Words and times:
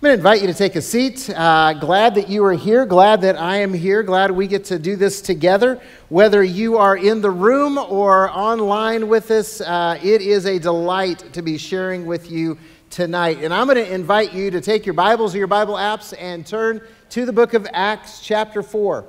I'm 0.00 0.06
going 0.06 0.14
to 0.14 0.18
invite 0.20 0.40
you 0.40 0.46
to 0.46 0.54
take 0.54 0.76
a 0.76 0.80
seat. 0.80 1.28
Uh, 1.28 1.74
glad 1.74 2.14
that 2.14 2.30
you 2.30 2.42
are 2.46 2.54
here. 2.54 2.86
Glad 2.86 3.20
that 3.20 3.36
I 3.36 3.58
am 3.58 3.74
here. 3.74 4.02
Glad 4.02 4.30
we 4.30 4.46
get 4.46 4.64
to 4.64 4.78
do 4.78 4.96
this 4.96 5.20
together. 5.20 5.78
Whether 6.08 6.42
you 6.42 6.78
are 6.78 6.96
in 6.96 7.20
the 7.20 7.30
room 7.30 7.76
or 7.76 8.30
online 8.30 9.08
with 9.08 9.30
us, 9.30 9.60
uh, 9.60 10.00
it 10.02 10.22
is 10.22 10.46
a 10.46 10.58
delight 10.58 11.30
to 11.34 11.42
be 11.42 11.58
sharing 11.58 12.06
with 12.06 12.30
you 12.30 12.56
tonight. 12.88 13.40
And 13.42 13.52
I'm 13.52 13.66
going 13.66 13.76
to 13.76 13.92
invite 13.92 14.32
you 14.32 14.50
to 14.52 14.62
take 14.62 14.86
your 14.86 14.94
Bibles 14.94 15.34
or 15.34 15.38
your 15.38 15.46
Bible 15.46 15.74
apps 15.74 16.14
and 16.18 16.46
turn 16.46 16.80
to 17.10 17.26
the 17.26 17.32
book 17.34 17.52
of 17.52 17.68
Acts, 17.70 18.22
chapter 18.22 18.62
4. 18.62 19.04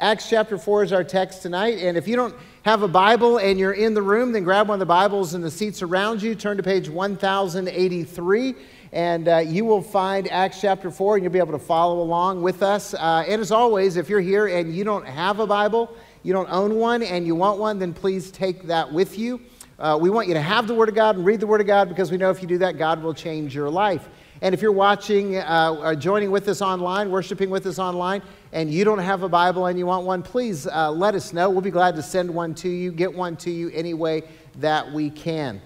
Acts 0.00 0.28
chapter 0.28 0.58
4 0.58 0.82
is 0.82 0.92
our 0.92 1.02
text 1.02 1.40
tonight. 1.40 1.78
And 1.78 1.96
if 1.96 2.06
you 2.06 2.14
don't 2.14 2.34
have 2.64 2.82
a 2.82 2.88
Bible 2.88 3.38
and 3.38 3.58
you're 3.58 3.72
in 3.72 3.94
the 3.94 4.02
room, 4.02 4.32
then 4.32 4.44
grab 4.44 4.68
one 4.68 4.74
of 4.74 4.80
the 4.80 4.84
Bibles 4.84 5.32
in 5.32 5.40
the 5.40 5.50
seats 5.50 5.80
around 5.80 6.20
you. 6.20 6.34
Turn 6.34 6.58
to 6.58 6.62
page 6.62 6.90
1083 6.90 8.54
and 8.92 9.28
uh, 9.28 9.38
you 9.38 9.64
will 9.64 9.82
find 9.82 10.28
Acts 10.30 10.60
chapter 10.60 10.90
4, 10.90 11.16
and 11.16 11.24
you'll 11.24 11.32
be 11.32 11.38
able 11.38 11.52
to 11.52 11.58
follow 11.58 12.00
along 12.00 12.42
with 12.42 12.62
us. 12.62 12.94
Uh, 12.94 13.24
and 13.26 13.40
as 13.40 13.52
always, 13.52 13.96
if 13.96 14.08
you're 14.08 14.20
here 14.20 14.46
and 14.46 14.74
you 14.74 14.84
don't 14.84 15.06
have 15.06 15.40
a 15.40 15.46
Bible, 15.46 15.94
you 16.22 16.32
don't 16.32 16.50
own 16.50 16.76
one, 16.76 17.02
and 17.02 17.26
you 17.26 17.34
want 17.34 17.58
one, 17.58 17.78
then 17.78 17.92
please 17.92 18.30
take 18.30 18.64
that 18.64 18.92
with 18.92 19.18
you. 19.18 19.40
Uh, 19.78 19.98
we 20.00 20.08
want 20.08 20.26
you 20.26 20.34
to 20.34 20.40
have 20.40 20.66
the 20.66 20.74
Word 20.74 20.88
of 20.88 20.94
God 20.94 21.16
and 21.16 21.26
read 21.26 21.40
the 21.40 21.46
Word 21.46 21.60
of 21.60 21.66
God 21.66 21.88
because 21.88 22.10
we 22.10 22.16
know 22.16 22.30
if 22.30 22.40
you 22.40 22.48
do 22.48 22.58
that, 22.58 22.78
God 22.78 23.02
will 23.02 23.12
change 23.12 23.54
your 23.54 23.68
life. 23.68 24.08
And 24.42 24.54
if 24.54 24.60
you're 24.60 24.72
watching 24.72 25.36
uh, 25.36 25.76
or 25.78 25.94
joining 25.94 26.30
with 26.30 26.48
us 26.48 26.60
online, 26.62 27.10
worshiping 27.10 27.50
with 27.50 27.66
us 27.66 27.78
online, 27.78 28.22
and 28.52 28.70
you 28.70 28.84
don't 28.84 28.98
have 28.98 29.22
a 29.22 29.28
Bible 29.28 29.66
and 29.66 29.78
you 29.78 29.86
want 29.86 30.06
one, 30.06 30.22
please 30.22 30.66
uh, 30.66 30.90
let 30.90 31.14
us 31.14 31.32
know. 31.32 31.50
We'll 31.50 31.60
be 31.62 31.70
glad 31.70 31.94
to 31.96 32.02
send 32.02 32.30
one 32.30 32.54
to 32.56 32.68
you, 32.68 32.92
get 32.92 33.12
one 33.12 33.36
to 33.38 33.50
you 33.50 33.70
any 33.70 33.94
way 33.94 34.22
that 34.56 34.90
we 34.92 35.10
can. 35.10 35.60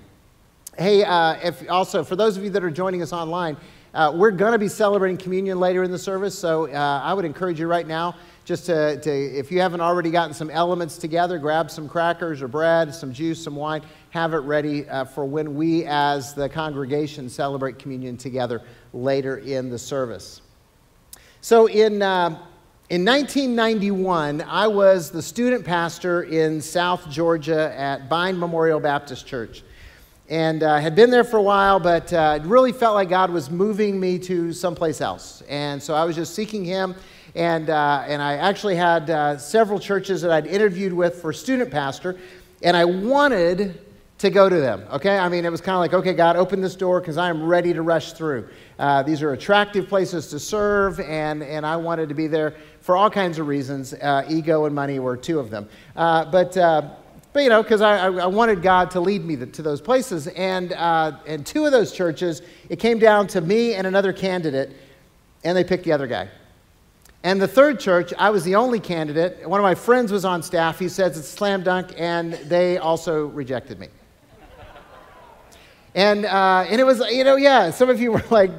Hey, 0.81 1.05
uh, 1.05 1.35
if 1.43 1.71
also 1.71 2.03
for 2.03 2.17
those 2.17 2.39
of 2.39 2.43
you 2.43 2.49
that 2.49 2.65
are 2.65 2.71
joining 2.71 3.03
us 3.03 3.13
online, 3.13 3.59
uh, 3.93 4.15
we're 4.17 4.31
going 4.31 4.53
to 4.53 4.59
be 4.59 4.67
celebrating 4.67 5.19
communion 5.19 5.61
later 5.61 5.85
in 5.85 5.91
the 5.91 5.99
service, 5.99 6.39
so 6.39 6.73
uh, 6.73 7.03
I 7.05 7.13
would 7.13 7.27
encourage 7.27 7.61
you 7.61 7.67
right 7.67 7.87
now 7.87 8.17
just 8.47 8.65
to, 8.65 8.99
to, 8.99 9.11
if 9.11 9.53
you 9.53 9.61
haven't 9.61 9.83
already 9.83 10.11
gotten 10.11 10.33
some 10.33 10.49
elements 10.49 10.97
together, 10.97 11.39
grab 11.39 11.71
some 11.71 11.87
crackers 11.87 12.41
or 12.41 12.49
bread, 12.49 12.95
some 12.95 13.13
juice, 13.13 13.45
some 13.45 13.57
wine, 13.57 13.83
have 14.09 14.33
it 14.33 14.39
ready 14.39 14.89
uh, 14.89 15.05
for 15.05 15.27
when 15.27 15.55
we 15.55 15.85
as 15.85 16.33
the 16.33 16.49
congregation 16.49 17.29
celebrate 17.29 17.79
communion 17.79 18.17
together 18.17 18.63
later 18.95 19.37
in 19.37 19.69
the 19.69 19.79
service. 19.79 20.41
So 21.43 21.67
in, 21.67 22.01
uh, 22.01 22.39
in 22.89 23.05
1991, 23.05 24.41
I 24.41 24.67
was 24.67 25.11
the 25.11 25.21
student 25.21 25.63
pastor 25.63 26.23
in 26.23 26.63
South 26.63 27.11
Georgia 27.11 27.71
at 27.79 28.09
Byne 28.09 28.39
Memorial 28.39 28.81
Baptist 28.81 29.27
Church 29.27 29.63
and 30.31 30.63
uh, 30.63 30.79
had 30.79 30.95
been 30.95 31.11
there 31.11 31.25
for 31.25 31.39
a 31.39 31.43
while, 31.43 31.81
but 31.81 32.13
uh, 32.13 32.39
it 32.41 32.47
really 32.47 32.71
felt 32.71 32.95
like 32.95 33.09
God 33.09 33.31
was 33.31 33.51
moving 33.51 33.99
me 33.99 34.17
to 34.21 34.53
someplace 34.53 35.01
else. 35.01 35.43
And 35.49 35.83
so 35.83 35.95
I 35.95 36.05
was 36.05 36.15
just 36.15 36.37
seeking 36.37 36.65
Him. 36.65 36.95
And, 37.35 37.69
uh, 37.69 38.05
and 38.07 38.23
I 38.23 38.37
actually 38.37 38.77
had 38.77 39.11
uh, 39.11 39.39
several 39.39 39.79
churches 39.79 40.23
that 40.23 40.31
I'd 40.31 40.47
interviewed 40.47 40.93
with 40.93 41.21
for 41.21 41.33
student 41.33 41.71
pastor, 41.71 42.17
and 42.63 42.77
I 42.77 42.85
wanted 42.85 43.81
to 44.19 44.31
go 44.31 44.49
to 44.49 44.57
them. 44.57 44.85
Okay? 44.93 45.19
I 45.19 45.29
mean, 45.29 45.45
it 45.45 45.51
was 45.51 45.61
kind 45.61 45.75
of 45.75 45.81
like, 45.81 45.95
okay, 45.95 46.13
God, 46.13 46.37
open 46.37 46.61
this 46.61 46.77
door 46.77 47.01
because 47.01 47.17
I 47.17 47.29
am 47.29 47.45
ready 47.45 47.73
to 47.73 47.83
rush 47.83 48.13
through. 48.13 48.49
Uh, 48.79 49.03
these 49.03 49.23
are 49.23 49.33
attractive 49.33 49.89
places 49.89 50.29
to 50.29 50.39
serve, 50.39 51.01
and, 51.01 51.43
and 51.43 51.67
I 51.67 51.77
wanted 51.77 52.09
to 52.09 52.15
be 52.15 52.27
there 52.27 52.55
for 52.81 52.97
all 52.97 53.11
kinds 53.11 53.39
of 53.39 53.49
reasons. 53.49 53.95
Uh, 53.95 54.25
ego 54.29 54.67
and 54.67 54.75
money 54.75 54.99
were 54.99 55.17
two 55.17 55.41
of 55.41 55.51
them. 55.51 55.69
but 55.95 56.57
but, 57.33 57.43
you 57.45 57.49
know, 57.49 57.63
because 57.63 57.81
I, 57.81 58.07
I, 58.07 58.27
wanted 58.27 58.61
God 58.61 58.91
to 58.93 59.01
lead 59.01 59.25
me 59.25 59.37
to 59.37 59.63
those 59.63 59.81
places. 59.81 60.27
And, 60.29 60.73
uh, 60.73 61.13
and 61.27 61.47
two 61.47 61.65
of 61.65 61.71
those 61.71 61.93
churches, 61.93 62.43
it 62.69 62.81
came 62.81 62.99
down 62.99 63.29
to 63.29 63.41
me 63.41 63.75
and 63.75 63.87
another 63.87 64.13
candidate, 64.13 64.73
and 65.45 65.57
they 65.57 65.63
picked 65.63 65.85
the 65.85 65.93
other 65.93 66.09
guy. 66.09 66.29
And 67.23 67.41
the 67.41 67.47
third 67.47 67.79
church, 67.79 68.13
I 68.19 68.31
was 68.31 68.45
the 68.45 68.57
only 68.57 68.81
candidate. 68.81 69.49
One 69.49 69.61
of 69.61 69.65
my 69.65 69.75
friends 69.75 70.11
was 70.11 70.25
on 70.25 70.43
staff. 70.43 70.79
He 70.79 70.89
says 70.89 71.19
it's 71.19 71.29
slam 71.29 71.63
dunk, 71.63 71.93
and 71.97 72.33
they 72.33 72.79
also 72.79 73.27
rejected 73.27 73.79
me. 73.79 73.89
And, 75.95 76.25
uh, 76.25 76.65
and 76.69 76.81
it 76.81 76.85
was, 76.85 77.01
you 77.11 77.25
know, 77.25 77.35
yeah, 77.35 77.71
some 77.71 77.91
of 77.91 78.01
you 78.01 78.13
were 78.13 78.23
like, 78.31 78.51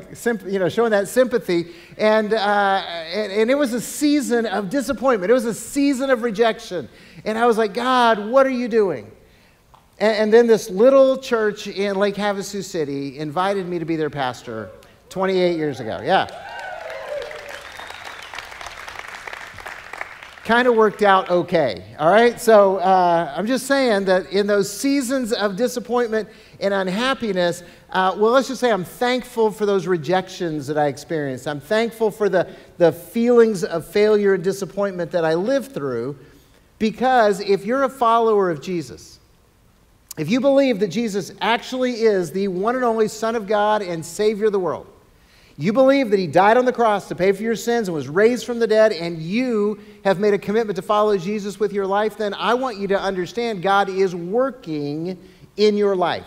you 0.46 0.59
know, 0.59 0.68
showing 0.68 0.92
that 0.92 1.08
sympathy. 1.08 1.68
And, 1.97 2.34
uh, 2.34 2.84
and, 3.14 3.31
and, 3.31 3.50
it 3.50 3.56
was 3.56 3.74
a 3.74 3.80
season 3.80 4.46
of 4.46 4.69
disappointment. 4.69 5.31
It 5.31 5.34
was 5.34 5.46
a 5.46 5.53
season 5.53 6.09
of 6.09 6.24
rejection. 6.24 6.90
And 7.24 7.38
I 7.38 7.46
was 7.46 7.58
like, 7.58 7.74
God, 7.74 8.28
what 8.28 8.46
are 8.46 8.52
you 8.52 8.68
doing? 8.68 9.09
And, 9.97 10.18
and 10.18 10.34
then 10.34 10.46
this 10.46 10.70
little 10.70 11.18
church 11.18 11.68
in 11.68 11.96
Lake 11.96 12.16
Havasu 12.16 12.64
City 12.64 13.18
invited 13.18 13.66
me 13.66 13.80
to 13.80 13.86
be 13.86 13.96
their 13.96 14.09
pastor 14.09 14.70
28 15.09 15.56
years 15.56 15.80
ago. 15.80 16.02
Yeah. 16.03 16.28
kind 20.52 20.68
of 20.68 20.75
worked 20.75 21.02
out 21.02 21.30
okay. 21.30 21.96
All 21.97 22.12
right? 22.12 22.38
So 22.38 22.78
uh, 22.78 23.34
I'm 23.38 23.47
just 23.47 23.68
saying 23.68 24.06
that 24.06 24.31
in 24.31 24.47
those 24.47 24.70
seasons 24.70 25.31
of 25.31 25.56
disappointment 25.56 26.28
and 26.61 26.73
unhappiness, 26.73 27.63
uh, 27.89 28.16
well, 28.17 28.31
let's 28.31 28.47
just 28.47 28.61
say 28.61 28.72
I'm 28.72 28.83
thankful 28.83 29.51
for 29.51 29.66
those 29.66 29.88
rejections 29.88 30.67
that 30.67 30.77
I 30.77 30.88
experienced. 30.88 31.47
I'm 31.47 31.59
thankful 31.59 32.11
for 32.11 32.29
the, 32.29 32.47
the 32.77 32.91
feelings 32.91 33.63
of 33.63 33.85
failure 33.85 34.33
and 34.33 34.44
disappointment 34.44 35.11
that 35.11 35.25
I 35.25 35.33
lived 35.33 35.73
through 35.73 36.17
because 36.81 37.41
if 37.41 37.63
you're 37.63 37.83
a 37.83 37.89
follower 37.89 38.49
of 38.49 38.59
Jesus, 38.59 39.19
if 40.17 40.29
you 40.29 40.39
believe 40.39 40.79
that 40.79 40.88
Jesus 40.88 41.31
actually 41.39 42.01
is 42.01 42.31
the 42.31 42.47
one 42.47 42.75
and 42.75 42.83
only 42.83 43.07
Son 43.07 43.35
of 43.35 43.45
God 43.47 43.81
and 43.81 44.03
Savior 44.03 44.47
of 44.47 44.51
the 44.51 44.59
world, 44.59 44.88
you 45.57 45.73
believe 45.73 46.09
that 46.09 46.19
he 46.19 46.25
died 46.25 46.57
on 46.57 46.66
the 46.66 46.73
cross 46.73 47.07
to 47.09 47.16
pay 47.16 47.33
for 47.33 47.43
your 47.43 47.55
sins 47.55 47.88
and 47.88 47.93
was 47.93 48.07
raised 48.07 48.47
from 48.47 48.57
the 48.57 48.66
dead, 48.66 48.93
and 48.93 49.19
you 49.19 49.79
have 50.03 50.19
made 50.19 50.33
a 50.33 50.39
commitment 50.39 50.75
to 50.78 50.81
follow 50.81 51.17
Jesus 51.19 51.59
with 51.59 51.72
your 51.72 51.85
life, 51.85 52.17
then 52.17 52.33
I 52.33 52.55
want 52.55 52.78
you 52.78 52.88
to 52.88 52.99
understand 52.99 53.61
God 53.61 53.88
is 53.88 54.16
working 54.16 55.19
in 55.57 55.78
your 55.78 55.95
life. 55.95 56.25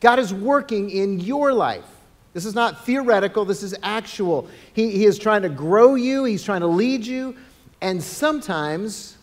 God 0.00 0.18
is 0.18 0.32
working 0.32 0.90
in 0.90 1.20
your 1.20 1.52
life. 1.52 1.84
This 2.32 2.44
is 2.44 2.54
not 2.54 2.84
theoretical, 2.84 3.44
this 3.44 3.62
is 3.62 3.74
actual. 3.82 4.48
He, 4.72 4.90
he 4.90 5.04
is 5.04 5.18
trying 5.18 5.42
to 5.42 5.48
grow 5.48 5.94
you, 5.94 6.24
He's 6.24 6.42
trying 6.42 6.60
to 6.60 6.66
lead 6.66 7.04
you, 7.04 7.36
and 7.80 8.02
sometimes 8.02 9.16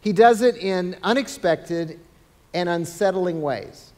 He 0.00 0.12
does 0.12 0.42
it 0.42 0.56
in 0.56 0.96
unexpected 1.02 2.00
and 2.54 2.68
unsettling 2.68 3.42
ways. 3.42 3.92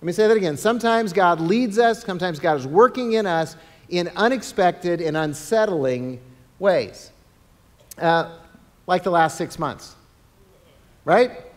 Let 0.00 0.06
me 0.06 0.12
say 0.12 0.26
that 0.26 0.36
again. 0.36 0.56
Sometimes 0.56 1.12
God 1.12 1.40
leads 1.40 1.78
us, 1.78 2.02
sometimes 2.02 2.38
God 2.40 2.56
is 2.56 2.66
working 2.66 3.12
in 3.12 3.26
us 3.26 3.56
in 3.88 4.10
unexpected 4.16 5.00
and 5.00 5.16
unsettling 5.16 6.20
ways. 6.58 7.12
Uh, 7.98 8.36
like 8.86 9.02
the 9.02 9.10
last 9.10 9.36
six 9.36 9.58
months, 9.58 9.94
right? 11.04 11.51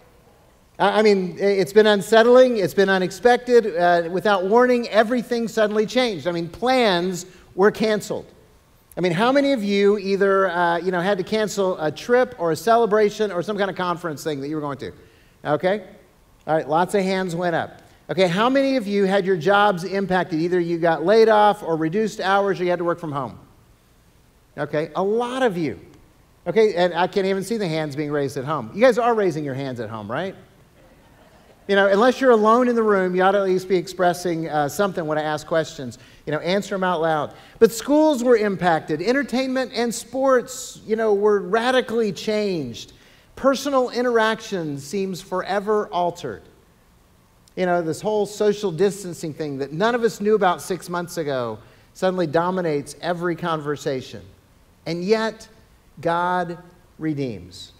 I 0.77 1.01
mean, 1.01 1.37
it's 1.39 1.71
been 1.71 1.87
unsettling, 1.87 2.57
it's 2.57 2.73
been 2.73 2.89
unexpected. 2.89 3.77
Uh, 3.77 4.09
without 4.11 4.45
warning, 4.45 4.89
everything 4.89 5.47
suddenly 5.47 5.85
changed. 5.85 6.27
I 6.27 6.31
mean, 6.31 6.49
plans 6.49 7.25
were 7.55 7.71
canceled. 7.71 8.25
I 8.97 9.01
mean, 9.01 9.13
how 9.13 9.31
many 9.31 9.53
of 9.53 9.63
you 9.63 9.97
either 9.97 10.49
uh, 10.49 10.77
you 10.77 10.91
know, 10.91 10.99
had 10.99 11.17
to 11.17 11.23
cancel 11.23 11.79
a 11.79 11.91
trip 11.91 12.35
or 12.39 12.51
a 12.51 12.55
celebration 12.55 13.31
or 13.31 13.41
some 13.41 13.57
kind 13.57 13.69
of 13.69 13.77
conference 13.77 14.23
thing 14.23 14.41
that 14.41 14.49
you 14.49 14.55
were 14.55 14.61
going 14.61 14.77
to? 14.79 14.91
Okay? 15.45 15.85
All 16.47 16.55
right, 16.55 16.67
lots 16.67 16.93
of 16.93 17.03
hands 17.03 17.35
went 17.35 17.55
up. 17.55 17.81
Okay, 18.09 18.27
how 18.27 18.49
many 18.49 18.75
of 18.75 18.85
you 18.85 19.05
had 19.05 19.25
your 19.25 19.37
jobs 19.37 19.83
impacted? 19.83 20.39
Either 20.39 20.59
you 20.59 20.77
got 20.77 21.03
laid 21.03 21.27
off 21.29 21.63
or 21.63 21.75
reduced 21.75 22.19
hours 22.19 22.59
or 22.59 22.63
you 22.65 22.69
had 22.69 22.79
to 22.79 22.85
work 22.85 22.99
from 22.99 23.11
home? 23.11 23.39
Okay, 24.57 24.91
a 24.95 25.03
lot 25.03 25.41
of 25.41 25.57
you. 25.57 25.79
Okay, 26.47 26.75
and 26.75 26.93
I 26.93 27.07
can't 27.07 27.25
even 27.25 27.43
see 27.43 27.57
the 27.57 27.67
hands 27.67 27.95
being 27.95 28.11
raised 28.11 28.37
at 28.37 28.45
home. 28.45 28.71
You 28.73 28.81
guys 28.81 28.97
are 28.97 29.13
raising 29.15 29.43
your 29.43 29.55
hands 29.55 29.79
at 29.79 29.89
home, 29.89 30.09
right? 30.09 30.35
You 31.67 31.75
know, 31.75 31.87
unless 31.87 32.21
you're 32.21 32.31
alone 32.31 32.67
in 32.67 32.75
the 32.75 32.83
room, 32.83 33.15
you 33.15 33.23
ought 33.23 33.31
to 33.31 33.39
at 33.39 33.45
least 33.45 33.67
be 33.67 33.75
expressing 33.75 34.47
uh, 34.47 34.69
something 34.69 35.05
when 35.05 35.17
I 35.17 35.23
ask 35.23 35.47
questions. 35.47 35.97
You 36.25 36.31
know, 36.31 36.39
answer 36.39 36.75
them 36.75 36.83
out 36.83 37.01
loud. 37.01 37.33
But 37.59 37.71
schools 37.71 38.23
were 38.23 38.37
impacted. 38.37 39.01
Entertainment 39.01 39.71
and 39.73 39.93
sports, 39.93 40.81
you 40.85 40.95
know, 40.95 41.13
were 41.13 41.39
radically 41.39 42.11
changed. 42.11 42.93
Personal 43.35 43.89
interaction 43.89 44.77
seems 44.79 45.21
forever 45.21 45.87
altered 45.87 46.43
you 47.55 47.65
know, 47.65 47.81
this 47.81 48.01
whole 48.01 48.25
social 48.25 48.71
distancing 48.71 49.33
thing 49.33 49.57
that 49.59 49.71
none 49.71 49.95
of 49.95 50.03
us 50.03 50.19
knew 50.19 50.35
about 50.35 50.61
six 50.61 50.89
months 50.89 51.17
ago 51.17 51.57
suddenly 51.93 52.27
dominates 52.27 52.95
every 53.01 53.35
conversation. 53.35 54.21
And 54.85 55.03
yet, 55.03 55.47
God 56.01 56.57
redeems. 56.99 57.71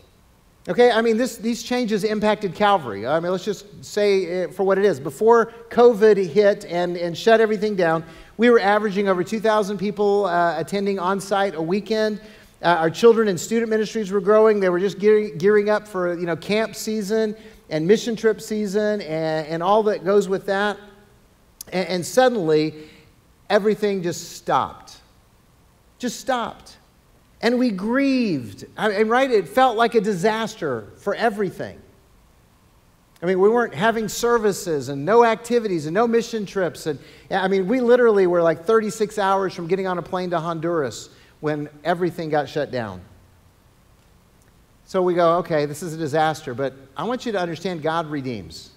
Okay, 0.68 0.90
I 0.90 1.04
mean, 1.04 1.16
this, 1.16 1.38
these 1.38 1.62
changes 1.62 2.04
impacted 2.04 2.56
Calvary. 2.56 3.06
I 3.06 3.20
mean, 3.20 3.32
let's 3.32 3.46
just 3.46 3.86
say 3.86 4.48
for 4.48 4.64
what 4.64 4.80
it 4.80 4.86
is. 4.86 5.00
Before 5.00 5.54
COVID 5.70 6.26
hit 6.26 6.66
and, 6.66 6.98
and 6.98 7.16
shut 7.16 7.40
everything 7.40 7.76
down, 7.76 8.04
we 8.38 8.50
were 8.50 8.60
averaging 8.60 9.08
over 9.08 9.24
2,000 9.24 9.78
people 9.78 10.26
uh, 10.26 10.60
attending 10.60 10.98
on 10.98 11.22
site 11.22 11.54
a 11.54 11.62
weekend. 11.62 12.20
Uh, 12.64 12.70
our 12.70 12.90
children 12.90 13.28
and 13.28 13.40
student 13.40 13.70
ministries 13.70 14.10
were 14.10 14.20
growing. 14.20 14.60
They 14.60 14.70
were 14.70 14.80
just 14.80 14.98
gearing, 14.98 15.38
gearing 15.38 15.70
up 15.70 15.88
for 15.88 16.18
you 16.18 16.26
know 16.26 16.36
camp 16.36 16.76
season 16.76 17.36
and 17.70 17.86
mission 17.86 18.16
trip 18.16 18.42
season 18.42 19.02
and, 19.02 19.48
and 19.48 19.62
all 19.62 19.84
that 19.84 20.04
goes 20.04 20.28
with 20.28 20.48
that. 20.48 20.80
And, 21.72 21.88
and 21.90 22.06
suddenly, 22.06 22.74
everything 23.52 24.02
just 24.02 24.32
stopped. 24.32 24.98
Just 26.00 26.20
stopped. 26.20 26.78
And 27.46 27.60
we 27.60 27.70
grieved. 27.70 28.66
I 28.76 28.90
mean, 28.90 29.08
right? 29.08 29.30
It 29.30 29.48
felt 29.48 29.78
like 29.78 29.94
a 29.94 30.02
disaster 30.02 30.88
for 30.98 31.14
everything. 31.14 31.80
I 33.22 33.28
mean, 33.28 33.40
we 33.40 33.50
weren't 33.50 33.76
having 33.76 34.10
services 34.10 34.90
and 34.90 35.06
no 35.06 35.24
activities 35.24 35.86
and 35.86 35.94
no 35.94 36.08
mission 36.08 36.48
trips. 36.48 36.88
And 36.88 36.98
I 37.30 37.48
mean, 37.48 37.68
we 37.68 37.82
literally 37.82 38.26
were 38.26 38.42
like 38.42 38.66
36 38.66 39.20
hours 39.20 39.54
from 39.54 39.68
getting 39.68 39.86
on 39.86 40.00
a 40.00 40.02
plane 40.02 40.32
to 40.32 40.40
Honduras 40.40 41.12
when 41.40 41.70
everything 41.84 42.30
got 42.30 42.50
shut 42.50 42.72
down. 42.72 43.00
So 44.86 45.04
we 45.04 45.14
go, 45.14 45.38
okay, 45.38 45.68
this 45.68 45.84
is 45.84 45.94
a 45.94 45.98
disaster, 45.98 46.56
but 46.56 46.74
I 46.98 47.04
want 47.04 47.28
you 47.28 47.32
to 47.34 47.40
understand 47.40 47.84
God 47.84 48.08
redeems. 48.08 48.72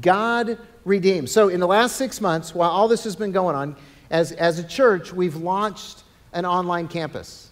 God 0.00 0.58
redeems. 0.84 1.30
So 1.30 1.48
in 1.48 1.60
the 1.60 1.68
last 1.68 1.94
six 1.94 2.20
months, 2.20 2.56
while 2.56 2.70
all 2.70 2.88
this 2.88 3.04
has 3.04 3.14
been 3.14 3.30
going 3.30 3.54
on, 3.54 3.76
as, 4.10 4.32
as 4.32 4.58
a 4.58 4.64
church, 4.64 5.12
we've 5.12 5.36
launched 5.36 6.02
an 6.32 6.44
online 6.44 6.88
campus. 6.88 7.50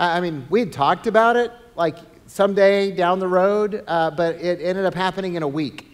I 0.00 0.20
mean, 0.20 0.46
we 0.48 0.60
had 0.60 0.72
talked 0.72 1.06
about 1.06 1.36
it 1.36 1.52
like 1.76 1.96
someday 2.26 2.90
down 2.90 3.18
the 3.18 3.28
road, 3.28 3.84
uh, 3.86 4.10
but 4.10 4.36
it 4.36 4.60
ended 4.62 4.84
up 4.86 4.94
happening 4.94 5.34
in 5.34 5.42
a 5.42 5.48
week. 5.48 5.86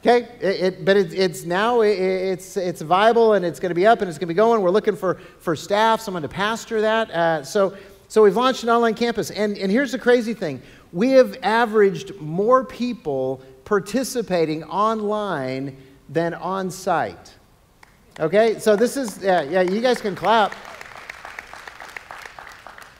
Okay, 0.00 0.28
it, 0.40 0.44
it, 0.44 0.84
but 0.84 0.96
it, 0.96 1.12
it's 1.14 1.44
now 1.44 1.80
it, 1.80 1.98
it's 1.98 2.56
it's 2.56 2.80
viable 2.82 3.32
and 3.32 3.44
it's 3.44 3.58
going 3.58 3.70
to 3.70 3.74
be 3.74 3.86
up 3.86 4.02
and 4.02 4.08
it's 4.08 4.18
going 4.18 4.28
to 4.28 4.32
be 4.32 4.36
going. 4.36 4.60
We're 4.62 4.70
looking 4.70 4.94
for 4.94 5.14
for 5.40 5.56
staff, 5.56 6.00
someone 6.00 6.22
to 6.22 6.28
pastor 6.28 6.82
that. 6.82 7.10
Uh, 7.10 7.42
so 7.42 7.76
so 8.08 8.22
we've 8.22 8.36
launched 8.36 8.62
an 8.62 8.68
online 8.68 8.94
campus, 8.94 9.30
and 9.30 9.56
and 9.56 9.72
here's 9.72 9.92
the 9.92 9.98
crazy 9.98 10.34
thing: 10.34 10.60
we 10.92 11.10
have 11.12 11.36
averaged 11.42 12.14
more 12.20 12.62
people 12.62 13.40
participating 13.64 14.62
online 14.64 15.76
than 16.08 16.34
on 16.34 16.70
site. 16.70 17.34
Okay, 18.20 18.58
so 18.58 18.76
this 18.76 18.96
is 18.96 19.22
yeah 19.22 19.42
yeah. 19.42 19.62
You 19.62 19.80
guys 19.80 20.00
can 20.00 20.14
clap. 20.14 20.54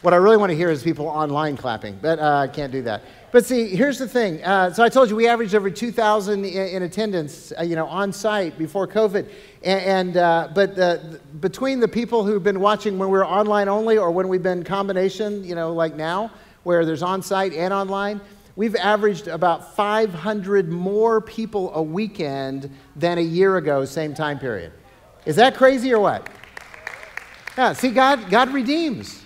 What 0.02 0.12
I 0.12 0.18
really 0.18 0.36
want 0.36 0.50
to 0.50 0.56
hear 0.56 0.70
is 0.70 0.82
people 0.82 1.06
online 1.06 1.56
clapping, 1.56 1.98
but 2.02 2.18
uh, 2.18 2.36
I 2.36 2.48
can't 2.48 2.70
do 2.70 2.82
that. 2.82 3.02
But 3.32 3.46
see, 3.46 3.68
here's 3.74 3.98
the 3.98 4.06
thing. 4.06 4.44
Uh, 4.44 4.72
so 4.72 4.82
I 4.82 4.88
told 4.88 5.08
you 5.10 5.16
we 5.16 5.26
averaged 5.26 5.54
over 5.54 5.70
2,000 5.70 6.44
in, 6.44 6.68
in 6.68 6.82
attendance, 6.82 7.52
uh, 7.58 7.62
you 7.62 7.76
know, 7.76 7.86
on 7.86 8.12
site 8.12 8.56
before 8.58 8.86
COVID. 8.86 9.28
And, 9.62 9.80
and 9.80 10.16
uh, 10.16 10.48
but 10.54 10.76
the, 10.76 11.20
between 11.40 11.80
the 11.80 11.88
people 11.88 12.24
who've 12.24 12.42
been 12.42 12.60
watching 12.60 12.98
when 12.98 13.08
we 13.08 13.18
were 13.18 13.26
online 13.26 13.68
only, 13.68 13.96
or 13.96 14.10
when 14.10 14.28
we've 14.28 14.42
been 14.42 14.62
combination, 14.64 15.42
you 15.42 15.54
know, 15.54 15.72
like 15.72 15.96
now, 15.96 16.30
where 16.62 16.84
there's 16.84 17.02
on 17.02 17.22
site 17.22 17.54
and 17.54 17.72
online, 17.72 18.20
we've 18.54 18.76
averaged 18.76 19.28
about 19.28 19.74
500 19.74 20.68
more 20.68 21.20
people 21.20 21.74
a 21.74 21.82
weekend 21.82 22.70
than 22.96 23.18
a 23.18 23.22
year 23.22 23.56
ago, 23.56 23.84
same 23.84 24.14
time 24.14 24.38
period. 24.38 24.72
Is 25.24 25.36
that 25.36 25.56
crazy 25.56 25.92
or 25.92 26.00
what? 26.00 26.28
Yeah. 27.56 27.72
See, 27.72 27.90
God, 27.90 28.30
God 28.30 28.52
redeems. 28.52 29.25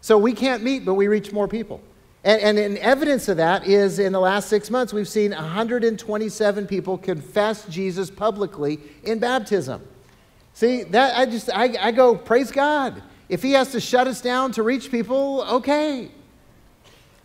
So 0.00 0.18
we 0.18 0.32
can't 0.32 0.62
meet, 0.62 0.84
but 0.84 0.94
we 0.94 1.08
reach 1.08 1.32
more 1.32 1.48
people. 1.48 1.80
And, 2.22 2.58
and, 2.58 2.76
evidence 2.78 3.28
of 3.28 3.38
that 3.38 3.66
is 3.66 3.98
in 3.98 4.12
the 4.12 4.20
last 4.20 4.50
six 4.50 4.70
months, 4.70 4.92
we've 4.92 5.08
seen 5.08 5.30
127 5.30 6.66
people 6.66 6.98
confess 6.98 7.64
Jesus 7.66 8.10
publicly 8.10 8.78
in 9.02 9.18
baptism. 9.18 9.82
See, 10.52 10.82
that 10.82 11.16
I 11.16 11.24
just, 11.24 11.48
I, 11.48 11.74
I 11.80 11.92
go, 11.92 12.14
praise 12.14 12.50
God. 12.50 13.02
If 13.30 13.42
he 13.42 13.52
has 13.52 13.72
to 13.72 13.80
shut 13.80 14.06
us 14.06 14.20
down 14.20 14.52
to 14.52 14.62
reach 14.62 14.90
people, 14.90 15.42
okay. 15.48 16.10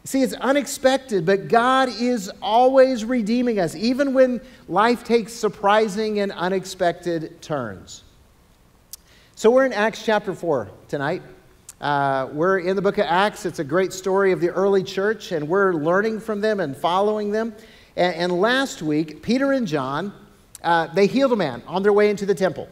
See, 0.06 0.22
it's 0.22 0.34
unexpected, 0.34 1.26
but 1.26 1.50
God 1.50 1.90
is 1.90 2.32
always 2.42 3.04
redeeming 3.04 3.60
us, 3.60 3.76
even 3.76 4.14
when 4.14 4.40
life 4.70 5.04
takes 5.04 5.34
surprising 5.34 6.20
and 6.20 6.32
unexpected 6.32 7.42
turns. 7.42 8.04
So 9.36 9.52
we're 9.52 9.66
in 9.66 9.74
Acts 9.74 10.06
chapter 10.06 10.34
4 10.34 10.70
tonight. 10.88 11.22
Uh, 11.86 12.28
we're 12.34 12.58
in 12.58 12.76
the 12.76 12.82
book 12.82 12.98
of 12.98 13.06
Acts. 13.08 13.46
It's 13.46 13.60
a 13.60 13.64
great 13.64 13.94
story 13.94 14.32
of 14.32 14.42
the 14.42 14.50
early 14.50 14.84
church, 14.84 15.32
and 15.32 15.48
we're 15.48 15.72
learning 15.74 16.20
from 16.20 16.42
them 16.42 16.60
and 16.60 16.76
following 16.76 17.30
them. 17.30 17.54
And, 17.96 18.16
and 18.16 18.42
last 18.42 18.82
week, 18.82 19.22
Peter 19.22 19.52
and 19.52 19.68
John, 19.68 20.12
uh, 20.64 20.88
they 20.96 21.06
healed 21.06 21.34
a 21.34 21.36
man 21.36 21.62
on 21.68 21.84
their 21.84 21.94
way 21.94 22.10
into 22.10 22.26
the 22.26 22.34
temple. 22.34 22.68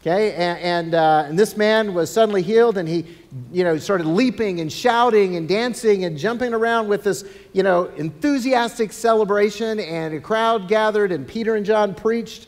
Okay, 0.00 0.32
and, 0.32 0.58
and, 0.60 0.94
uh, 0.94 1.24
and, 1.26 1.38
this 1.38 1.54
man 1.54 1.92
was 1.92 2.10
suddenly 2.10 2.40
healed, 2.40 2.78
and 2.78 2.88
he, 2.88 3.04
you 3.52 3.62
know, 3.62 3.76
started 3.76 4.06
leaping 4.06 4.62
and 4.62 4.72
shouting 4.72 5.36
and 5.36 5.46
dancing 5.46 6.06
and 6.06 6.16
jumping 6.16 6.54
around 6.54 6.88
with 6.88 7.04
this, 7.04 7.26
you 7.52 7.62
know, 7.62 7.92
enthusiastic 7.98 8.90
celebration. 8.90 9.80
And 9.80 10.14
a 10.14 10.20
crowd 10.20 10.66
gathered, 10.66 11.12
and 11.12 11.28
Peter 11.28 11.56
and 11.56 11.66
John 11.66 11.94
preached, 11.94 12.46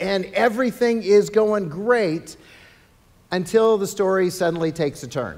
and 0.00 0.24
everything 0.32 1.02
is 1.02 1.28
going 1.28 1.68
great 1.68 2.38
until 3.34 3.76
the 3.76 3.86
story 3.86 4.30
suddenly 4.30 4.70
takes 4.70 5.02
a 5.02 5.08
turn. 5.08 5.36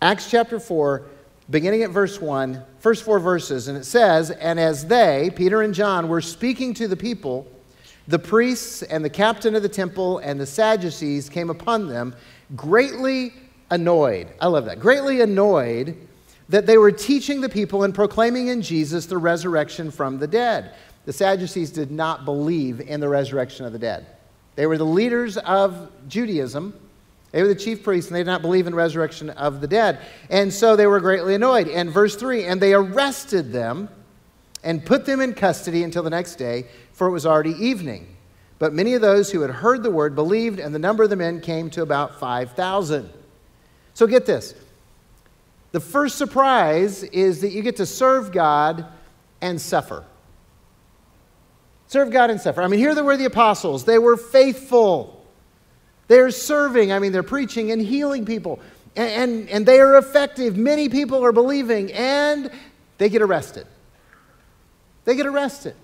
Acts 0.00 0.30
chapter 0.30 0.58
4, 0.58 1.02
beginning 1.50 1.82
at 1.82 1.90
verse 1.90 2.18
1, 2.18 2.64
first 2.78 3.04
four 3.04 3.18
verses, 3.18 3.68
and 3.68 3.76
it 3.76 3.84
says, 3.84 4.30
And 4.30 4.58
as 4.58 4.86
they, 4.86 5.30
Peter 5.36 5.60
and 5.60 5.74
John, 5.74 6.08
were 6.08 6.22
speaking 6.22 6.72
to 6.74 6.88
the 6.88 6.96
people, 6.96 7.46
the 8.08 8.18
priests 8.18 8.82
and 8.82 9.04
the 9.04 9.10
captain 9.10 9.54
of 9.54 9.62
the 9.62 9.68
temple 9.68 10.16
and 10.18 10.40
the 10.40 10.46
Sadducees 10.46 11.28
came 11.28 11.50
upon 11.50 11.88
them, 11.88 12.16
greatly 12.56 13.34
annoyed. 13.70 14.28
I 14.40 14.46
love 14.46 14.64
that. 14.64 14.80
Greatly 14.80 15.20
annoyed 15.20 15.98
that 16.48 16.64
they 16.64 16.78
were 16.78 16.92
teaching 16.92 17.42
the 17.42 17.50
people 17.50 17.84
and 17.84 17.94
proclaiming 17.94 18.48
in 18.48 18.62
Jesus 18.62 19.04
the 19.04 19.18
resurrection 19.18 19.90
from 19.90 20.18
the 20.18 20.26
dead. 20.26 20.72
The 21.04 21.12
Sadducees 21.12 21.70
did 21.70 21.90
not 21.90 22.24
believe 22.24 22.80
in 22.80 23.00
the 23.00 23.10
resurrection 23.10 23.66
of 23.66 23.74
the 23.74 23.78
dead. 23.78 24.06
They 24.56 24.66
were 24.66 24.78
the 24.78 24.86
leaders 24.86 25.36
of 25.36 25.90
Judaism, 26.08 26.80
they 27.34 27.42
were 27.42 27.48
the 27.48 27.56
chief 27.56 27.82
priests 27.82 28.08
and 28.08 28.14
they 28.14 28.20
did 28.20 28.28
not 28.28 28.42
believe 28.42 28.68
in 28.68 28.76
resurrection 28.76 29.28
of 29.30 29.60
the 29.60 29.66
dead. 29.66 29.98
And 30.30 30.52
so 30.52 30.76
they 30.76 30.86
were 30.86 31.00
greatly 31.00 31.34
annoyed. 31.34 31.66
And 31.66 31.90
verse 31.90 32.14
3 32.14 32.44
and 32.44 32.62
they 32.62 32.74
arrested 32.74 33.50
them 33.50 33.88
and 34.62 34.86
put 34.86 35.04
them 35.04 35.20
in 35.20 35.34
custody 35.34 35.82
until 35.82 36.04
the 36.04 36.10
next 36.10 36.36
day, 36.36 36.66
for 36.92 37.08
it 37.08 37.10
was 37.10 37.26
already 37.26 37.50
evening. 37.54 38.06
But 38.60 38.72
many 38.72 38.94
of 38.94 39.00
those 39.00 39.32
who 39.32 39.40
had 39.40 39.50
heard 39.50 39.82
the 39.82 39.90
word 39.90 40.14
believed, 40.14 40.60
and 40.60 40.72
the 40.72 40.78
number 40.78 41.02
of 41.02 41.10
the 41.10 41.16
men 41.16 41.40
came 41.40 41.70
to 41.70 41.82
about 41.82 42.20
5,000. 42.20 43.10
So 43.94 44.06
get 44.06 44.26
this. 44.26 44.54
The 45.72 45.80
first 45.80 46.16
surprise 46.16 47.02
is 47.02 47.40
that 47.40 47.50
you 47.50 47.62
get 47.62 47.76
to 47.76 47.86
serve 47.86 48.30
God 48.30 48.86
and 49.40 49.60
suffer. 49.60 50.04
Serve 51.88 52.12
God 52.12 52.30
and 52.30 52.40
suffer. 52.40 52.62
I 52.62 52.68
mean, 52.68 52.78
here 52.78 52.94
they 52.94 53.02
were 53.02 53.16
the 53.16 53.24
apostles. 53.24 53.84
They 53.84 53.98
were 53.98 54.16
faithful. 54.16 55.23
They're 56.08 56.30
serving, 56.30 56.92
I 56.92 56.98
mean, 56.98 57.12
they're 57.12 57.22
preaching 57.22 57.70
and 57.70 57.80
healing 57.80 58.24
people, 58.24 58.60
and, 58.96 59.10
and, 59.10 59.48
and 59.48 59.66
they 59.66 59.80
are 59.80 59.96
effective. 59.96 60.56
Many 60.56 60.88
people 60.88 61.24
are 61.24 61.32
believing, 61.32 61.92
and 61.92 62.50
they 62.98 63.08
get 63.08 63.22
arrested. 63.22 63.66
They 65.04 65.16
get 65.16 65.26
arrested 65.26 65.74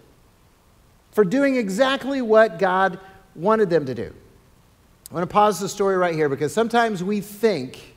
for 1.12 1.24
doing 1.24 1.56
exactly 1.56 2.22
what 2.22 2.58
God 2.58 2.98
wanted 3.34 3.70
them 3.70 3.86
to 3.86 3.94
do. 3.94 4.14
I 5.10 5.14
want 5.14 5.28
to 5.28 5.32
pause 5.32 5.58
the 5.58 5.68
story 5.68 5.96
right 5.96 6.14
here 6.14 6.28
because 6.28 6.54
sometimes 6.54 7.02
we 7.02 7.20
think, 7.20 7.96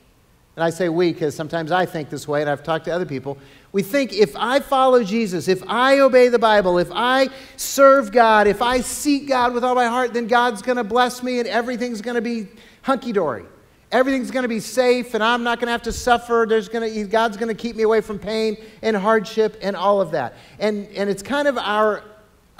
and 0.56 0.62
I 0.62 0.70
say 0.70 0.88
we 0.88 1.12
because 1.12 1.34
sometimes 1.34 1.72
I 1.72 1.84
think 1.84 2.10
this 2.10 2.28
way, 2.28 2.40
and 2.40 2.48
I've 2.48 2.62
talked 2.62 2.84
to 2.84 2.92
other 2.92 3.06
people, 3.06 3.38
we 3.72 3.82
think 3.82 4.12
if 4.12 4.36
I 4.36 4.60
follow 4.60 5.02
Jesus, 5.02 5.48
if 5.48 5.68
I 5.68 5.98
obey 5.98 6.28
the 6.28 6.38
Bible, 6.38 6.78
if 6.78 6.90
I 6.92 7.28
serve 7.56 8.12
God, 8.12 8.46
if 8.46 8.62
I 8.62 8.80
seek 8.80 9.26
God 9.28 9.52
with 9.52 9.64
all 9.64 9.74
my 9.74 9.86
heart, 9.86 10.14
then 10.14 10.28
God's 10.28 10.62
going 10.62 10.76
to 10.76 10.84
bless 10.84 11.24
me 11.24 11.40
and 11.40 11.48
everything's 11.48 12.00
going 12.00 12.14
to 12.14 12.22
be 12.22 12.46
hunky 12.82 13.12
dory. 13.12 13.44
Everything's 13.90 14.30
going 14.30 14.44
to 14.44 14.48
be 14.48 14.60
safe 14.60 15.14
and 15.14 15.24
I'm 15.24 15.42
not 15.42 15.58
going 15.58 15.66
to 15.66 15.72
have 15.72 15.82
to 15.82 15.92
suffer. 15.92 16.46
There's 16.48 16.68
to, 16.68 17.04
God's 17.04 17.36
going 17.36 17.48
to 17.48 17.60
keep 17.60 17.74
me 17.74 17.82
away 17.82 18.00
from 18.00 18.20
pain 18.20 18.56
and 18.82 18.96
hardship 18.96 19.58
and 19.60 19.74
all 19.74 20.00
of 20.00 20.12
that. 20.12 20.34
And, 20.60 20.86
and 20.88 21.10
it's 21.10 21.22
kind 21.22 21.48
of 21.48 21.58
our 21.58 22.04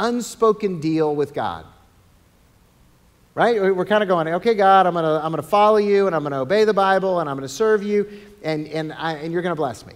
unspoken 0.00 0.80
deal 0.80 1.14
with 1.14 1.32
God. 1.32 1.64
Right? 3.34 3.60
We're 3.60 3.84
kind 3.84 4.02
of 4.02 4.08
going, 4.08 4.28
okay, 4.28 4.54
God, 4.54 4.86
I'm 4.86 4.92
going 4.92 5.04
to, 5.04 5.24
I'm 5.24 5.34
to 5.34 5.42
follow 5.42 5.78
you 5.78 6.06
and 6.06 6.14
I'm 6.14 6.22
going 6.22 6.32
to 6.32 6.38
obey 6.38 6.64
the 6.64 6.74
Bible 6.74 7.18
and 7.18 7.28
I'm 7.28 7.36
going 7.36 7.48
to 7.48 7.52
serve 7.52 7.82
you 7.82 8.08
and, 8.44 8.68
and, 8.68 8.92
I, 8.92 9.14
and 9.14 9.32
you're 9.32 9.42
going 9.42 9.50
to 9.50 9.56
bless 9.56 9.84
me. 9.84 9.94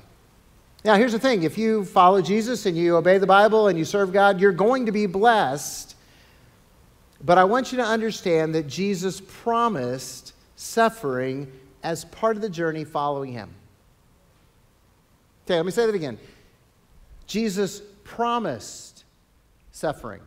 Now, 0.85 0.95
here's 0.97 1.13
the 1.13 1.19
thing 1.19 1.43
if 1.45 1.57
you 1.57 1.85
follow 1.85 2.21
Jesus 2.21 2.67
and 2.67 2.77
you 2.77 2.97
obey 2.97 3.19
the 3.19 3.27
Bible 3.27 3.69
and 3.69 3.79
you 3.79 3.85
serve 3.85 4.13
God, 4.13 4.41
you're 4.41 4.53
going 4.53 4.87
to 4.87 4.93
be 4.93 5.07
blessed. 5.07 5.95
But 7.25 7.39
I 7.39 7.45
want 7.45 7.73
you 7.73 7.79
to 7.79 7.85
understand 7.85 8.55
that 8.55 8.67
Jesus 8.67 9.21
promised 9.21 10.35
suffering 10.57 11.51
as 11.83 12.05
part 12.05 12.37
of 12.37 12.43
the 12.43 12.51
journey 12.51 12.85
following 12.85 13.33
him. 13.33 13.51
Okay, 15.45 15.57
let 15.57 15.65
me 15.65 15.73
say 15.73 15.87
that 15.87 15.95
again. 15.95 16.19
Jesus 17.27 17.83
promised 18.05 19.05
suffering. 19.73 20.21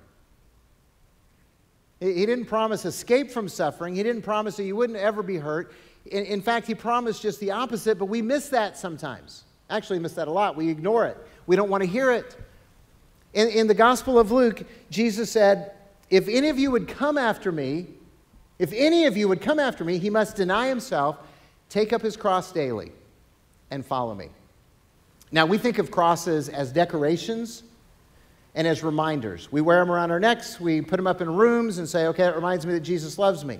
He 2.01 2.25
didn't 2.25 2.45
promise 2.45 2.83
escape 2.83 3.29
from 3.29 3.47
suffering. 3.47 3.95
He 3.95 4.01
didn't 4.01 4.23
promise 4.23 4.57
that 4.57 4.63
you 4.63 4.75
wouldn't 4.75 4.97
ever 4.97 5.21
be 5.21 5.37
hurt. 5.37 5.71
In, 6.07 6.41
fact, 6.41 6.65
he 6.65 6.73
promised 6.73 7.21
just 7.21 7.39
the 7.39 7.51
opposite, 7.51 7.99
but 7.99 8.05
we 8.05 8.23
miss 8.23 8.49
that 8.49 8.75
sometimes. 8.75 9.43
Actually, 9.69 9.99
miss 9.99 10.13
that 10.13 10.27
a 10.27 10.31
lot. 10.31 10.55
We 10.55 10.67
ignore 10.67 11.05
it, 11.05 11.17
we 11.45 11.55
don't 11.55 11.69
want 11.69 11.83
to 11.83 11.87
hear 11.89 12.11
it. 12.11 12.35
In, 13.33 13.47
in 13.49 13.67
the 13.67 13.75
Gospel 13.75 14.19
of 14.19 14.31
Luke, 14.31 14.63
Jesus 14.89 15.31
said, 15.31 15.73
If 16.09 16.27
any 16.27 16.49
of 16.49 16.57
you 16.57 16.71
would 16.71 16.87
come 16.87 17.19
after 17.19 17.51
me, 17.51 17.85
if 18.57 18.73
any 18.73 19.05
of 19.05 19.15
you 19.15 19.27
would 19.29 19.39
come 19.39 19.59
after 19.59 19.85
me, 19.85 19.99
he 19.99 20.09
must 20.09 20.35
deny 20.35 20.67
himself, 20.67 21.17
take 21.69 21.93
up 21.93 22.01
his 22.01 22.17
cross 22.17 22.51
daily, 22.51 22.91
and 23.69 23.85
follow 23.85 24.15
me. 24.15 24.29
Now, 25.31 25.45
we 25.45 25.57
think 25.57 25.77
of 25.77 25.91
crosses 25.91 26.49
as 26.49 26.73
decorations 26.73 27.63
and 28.55 28.67
as 28.67 28.83
reminders. 28.83 29.51
We 29.51 29.61
wear 29.61 29.79
them 29.79 29.91
around 29.91 30.11
our 30.11 30.19
necks, 30.19 30.59
we 30.59 30.81
put 30.81 30.97
them 30.97 31.07
up 31.07 31.21
in 31.21 31.33
rooms 31.33 31.77
and 31.77 31.87
say, 31.87 32.07
okay, 32.07 32.25
it 32.25 32.35
reminds 32.35 32.65
me 32.65 32.73
that 32.73 32.81
Jesus 32.81 33.17
loves 33.17 33.45
me. 33.45 33.59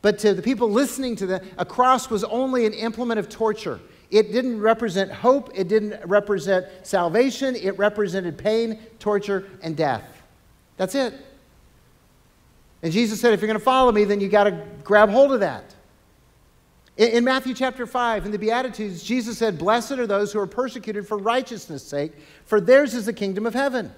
But 0.00 0.18
to 0.20 0.34
the 0.34 0.42
people 0.42 0.70
listening 0.70 1.16
to 1.16 1.26
that, 1.26 1.44
a 1.58 1.64
cross 1.64 2.10
was 2.10 2.24
only 2.24 2.66
an 2.66 2.72
implement 2.72 3.20
of 3.20 3.28
torture. 3.28 3.80
It 4.10 4.32
didn't 4.32 4.60
represent 4.60 5.10
hope, 5.10 5.50
it 5.54 5.68
didn't 5.68 6.04
represent 6.06 6.66
salvation, 6.82 7.56
it 7.56 7.78
represented 7.78 8.36
pain, 8.36 8.78
torture, 8.98 9.48
and 9.62 9.76
death. 9.76 10.22
That's 10.76 10.94
it. 10.94 11.14
And 12.82 12.92
Jesus 12.92 13.20
said, 13.20 13.32
if 13.32 13.40
you're 13.40 13.46
going 13.46 13.58
to 13.58 13.64
follow 13.64 13.92
me, 13.92 14.04
then 14.04 14.20
you 14.20 14.28
got 14.28 14.44
to 14.44 14.66
grab 14.82 15.08
hold 15.08 15.32
of 15.32 15.40
that. 15.40 15.74
In, 16.96 17.08
in 17.10 17.24
Matthew 17.24 17.54
chapter 17.54 17.86
5, 17.86 18.26
in 18.26 18.32
the 18.32 18.38
Beatitudes, 18.38 19.02
Jesus 19.02 19.38
said, 19.38 19.56
Blessed 19.56 19.92
are 19.92 20.06
those 20.06 20.32
who 20.32 20.40
are 20.40 20.46
persecuted 20.46 21.06
for 21.06 21.16
righteousness' 21.16 21.84
sake, 21.84 22.12
for 22.44 22.60
theirs 22.60 22.94
is 22.94 23.06
the 23.06 23.12
kingdom 23.12 23.46
of 23.46 23.54
heaven. 23.54 23.92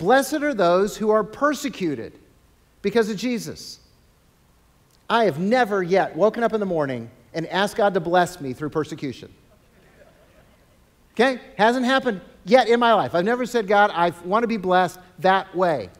Blessed 0.00 0.42
are 0.42 0.54
those 0.54 0.96
who 0.96 1.10
are 1.10 1.22
persecuted 1.22 2.18
because 2.80 3.10
of 3.10 3.18
Jesus. 3.18 3.80
I 5.10 5.26
have 5.26 5.38
never 5.38 5.82
yet 5.82 6.16
woken 6.16 6.42
up 6.42 6.54
in 6.54 6.60
the 6.60 6.64
morning 6.64 7.10
and 7.34 7.46
asked 7.48 7.76
God 7.76 7.92
to 7.92 8.00
bless 8.00 8.40
me 8.40 8.54
through 8.54 8.70
persecution. 8.70 9.30
Okay? 11.12 11.38
Hasn't 11.58 11.84
happened 11.84 12.22
yet 12.46 12.66
in 12.66 12.80
my 12.80 12.94
life. 12.94 13.14
I've 13.14 13.26
never 13.26 13.44
said, 13.44 13.68
God, 13.68 13.90
I 13.92 14.08
want 14.24 14.42
to 14.42 14.46
be 14.46 14.56
blessed 14.56 14.98
that 15.18 15.54
way. 15.54 15.90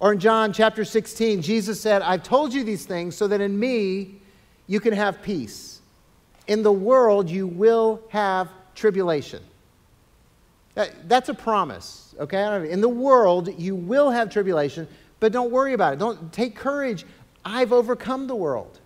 Or 0.00 0.12
in 0.12 0.18
John 0.18 0.52
chapter 0.52 0.84
16, 0.84 1.40
Jesus 1.40 1.80
said, 1.80 2.02
I've 2.02 2.24
told 2.24 2.52
you 2.52 2.64
these 2.64 2.84
things 2.84 3.14
so 3.14 3.28
that 3.28 3.40
in 3.40 3.56
me 3.56 4.16
you 4.66 4.80
can 4.80 4.92
have 4.92 5.22
peace. 5.22 5.80
In 6.48 6.64
the 6.64 6.72
world 6.72 7.30
you 7.30 7.46
will 7.46 8.02
have 8.08 8.48
tribulation. 8.74 9.40
That, 10.74 11.08
that's 11.08 11.28
a 11.28 11.34
promise, 11.34 12.03
okay? 12.18 12.70
In 12.70 12.80
the 12.80 12.88
world 12.88 13.58
you 13.58 13.74
will 13.74 14.10
have 14.10 14.30
tribulation, 14.30 14.88
but 15.20 15.32
don't 15.32 15.50
worry 15.50 15.72
about 15.72 15.94
it. 15.94 15.98
Don't 15.98 16.32
take 16.32 16.56
courage. 16.56 17.04
I've 17.44 17.72
overcome 17.72 18.26
the 18.26 18.34
world. 18.34 18.80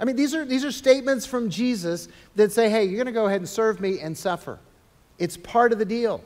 I 0.00 0.04
mean, 0.04 0.16
these 0.16 0.34
are, 0.34 0.44
these 0.44 0.64
are 0.64 0.72
statements 0.72 1.26
from 1.26 1.48
Jesus 1.48 2.08
that 2.34 2.50
say, 2.50 2.68
hey, 2.68 2.84
you're 2.84 2.96
going 2.96 3.06
to 3.06 3.12
go 3.12 3.26
ahead 3.26 3.40
and 3.40 3.48
serve 3.48 3.80
me 3.80 4.00
and 4.00 4.16
suffer. 4.16 4.58
It's 5.18 5.36
part 5.36 5.72
of 5.72 5.78
the 5.78 5.84
deal. 5.84 6.22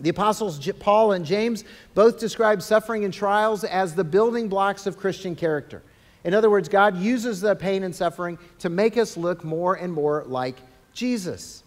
The 0.00 0.08
apostles 0.08 0.66
Paul 0.78 1.12
and 1.12 1.24
James 1.24 1.64
both 1.94 2.18
describe 2.18 2.62
suffering 2.62 3.04
and 3.04 3.12
trials 3.12 3.64
as 3.64 3.94
the 3.94 4.04
building 4.04 4.48
blocks 4.48 4.86
of 4.86 4.96
Christian 4.96 5.36
character. 5.36 5.82
In 6.24 6.34
other 6.34 6.50
words, 6.50 6.68
God 6.68 6.96
uses 6.96 7.40
the 7.40 7.54
pain 7.54 7.82
and 7.82 7.94
suffering 7.94 8.38
to 8.58 8.68
make 8.68 8.96
us 8.96 9.16
look 9.16 9.44
more 9.44 9.74
and 9.74 9.92
more 9.92 10.24
like 10.26 10.56
Jesus. 10.92 11.62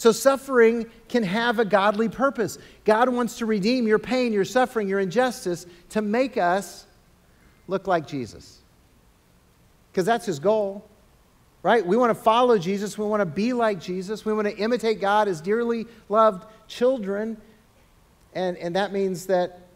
So, 0.00 0.12
suffering 0.12 0.86
can 1.08 1.22
have 1.24 1.58
a 1.58 1.64
godly 1.66 2.08
purpose. 2.08 2.56
God 2.86 3.10
wants 3.10 3.36
to 3.36 3.44
redeem 3.44 3.86
your 3.86 3.98
pain, 3.98 4.32
your 4.32 4.46
suffering, 4.46 4.88
your 4.88 4.98
injustice 4.98 5.66
to 5.90 6.00
make 6.00 6.38
us 6.38 6.86
look 7.68 7.86
like 7.86 8.06
Jesus. 8.06 8.62
Because 9.92 10.06
that's 10.06 10.24
his 10.24 10.38
goal, 10.38 10.88
right? 11.62 11.84
We 11.84 11.98
want 11.98 12.16
to 12.16 12.22
follow 12.22 12.56
Jesus. 12.56 12.96
We 12.96 13.04
want 13.04 13.20
to 13.20 13.26
be 13.26 13.52
like 13.52 13.78
Jesus. 13.78 14.24
We 14.24 14.32
want 14.32 14.48
to 14.48 14.56
imitate 14.56 15.02
God 15.02 15.28
as 15.28 15.42
dearly 15.42 15.84
loved 16.08 16.46
children. 16.66 17.36
And, 18.32 18.56
and 18.56 18.74
that 18.76 18.94
means 18.94 19.26
that, 19.26 19.66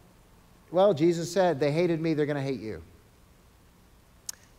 well, 0.70 0.94
Jesus 0.94 1.30
said, 1.30 1.60
they 1.60 1.70
hated 1.70 2.00
me, 2.00 2.14
they're 2.14 2.24
going 2.24 2.36
to 2.36 2.42
hate 2.42 2.60
you. 2.60 2.82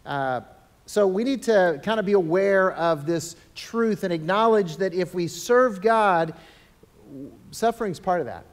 Uh, 0.05 0.41
so 0.85 1.07
we 1.07 1.23
need 1.23 1.43
to 1.43 1.81
kind 1.83 1.99
of 1.99 2.05
be 2.05 2.13
aware 2.13 2.71
of 2.73 3.05
this 3.05 3.35
truth 3.55 4.03
and 4.03 4.13
acknowledge 4.13 4.77
that 4.77 4.93
if 4.93 5.15
we 5.15 5.27
serve 5.27 5.81
God, 5.81 6.33
suffering's 7.51 7.99
part 7.99 8.19
of 8.19 8.27
that. 8.27 8.45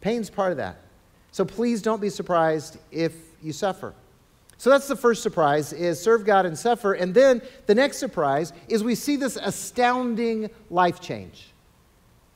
Pain's 0.00 0.30
part 0.30 0.52
of 0.52 0.56
that. 0.58 0.80
So 1.32 1.44
please 1.44 1.82
don't 1.82 2.00
be 2.00 2.08
surprised 2.08 2.78
if 2.90 3.14
you 3.42 3.52
suffer. 3.52 3.94
So 4.56 4.70
that's 4.70 4.88
the 4.88 4.96
first 4.96 5.22
surprise 5.22 5.72
is 5.72 6.00
serve 6.00 6.24
God 6.24 6.46
and 6.46 6.58
suffer. 6.58 6.94
And 6.94 7.14
then 7.14 7.42
the 7.66 7.74
next 7.74 7.98
surprise 7.98 8.52
is 8.68 8.82
we 8.82 8.94
see 8.94 9.16
this 9.16 9.36
astounding 9.36 10.50
life 10.70 11.00
change. 11.00 11.52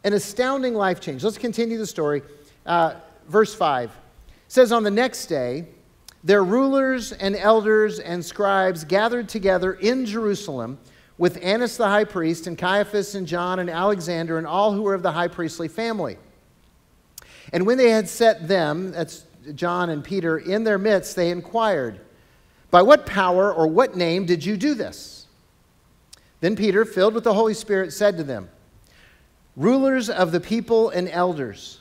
An 0.05 0.13
astounding 0.13 0.75
life 0.75 1.01
change. 1.01 1.25
Let's 1.25 1.39
continue 1.39 1.79
the 1.79 1.87
story. 1.87 2.23
Uh, 2.67 2.95
verse 3.29 3.55
5 3.55 3.91
says, 4.49 4.71
On 4.71 4.83
the 4.85 4.91
next 4.91 5.27
day, 5.27 5.67
their 6.25 6.45
rulers 6.45 7.13
and 7.13 7.35
elders 7.37 7.99
and 7.99 8.25
scribes 8.25 8.85
gathered 8.85 9.29
together 9.29 9.73
in 9.75 10.07
Jerusalem 10.07 10.79
with 11.19 11.39
Annas 11.43 11.77
the 11.77 11.89
high 11.89 12.05
priest 12.05 12.47
and 12.47 12.57
Caiaphas 12.57 13.15
and 13.15 13.27
John 13.27 13.59
and 13.59 13.69
Alexander 13.69 14.39
and 14.39 14.47
all 14.47 14.73
who 14.73 14.83
were 14.83 14.95
of 14.95 15.03
the 15.03 15.13
high 15.13 15.29
priestly 15.29 15.69
family. 15.69 16.17
And 17.53 17.67
when 17.67 17.79
they 17.79 17.91
had 17.91 18.09
set 18.09 18.49
them, 18.49 18.93
that's 18.93 19.25
John 19.55 19.91
and 19.91 20.03
Peter, 20.05 20.39
in 20.39 20.65
their 20.65 20.79
midst, 20.79 21.17
they 21.17 21.31
inquired, 21.31 22.01
By 22.71 22.83
what 22.83 23.07
power 23.07 23.53
or 23.53 23.67
what 23.67 23.97
name 23.97 24.25
did 24.25 24.45
you 24.45 24.57
do 24.57 24.75
this? 24.75 25.27
Then 26.41 26.57
Peter, 26.57 26.85
filled 26.85 27.15
with 27.15 27.25
the 27.25 27.35
Holy 27.35 27.55
Spirit, 27.55 27.93
said 27.93 28.17
to 28.17 28.25
them, 28.25 28.49
rulers 29.57 30.09
of 30.09 30.33
the 30.33 30.41
people 30.41 30.91
and 30.91 31.09
elders, 31.09 31.81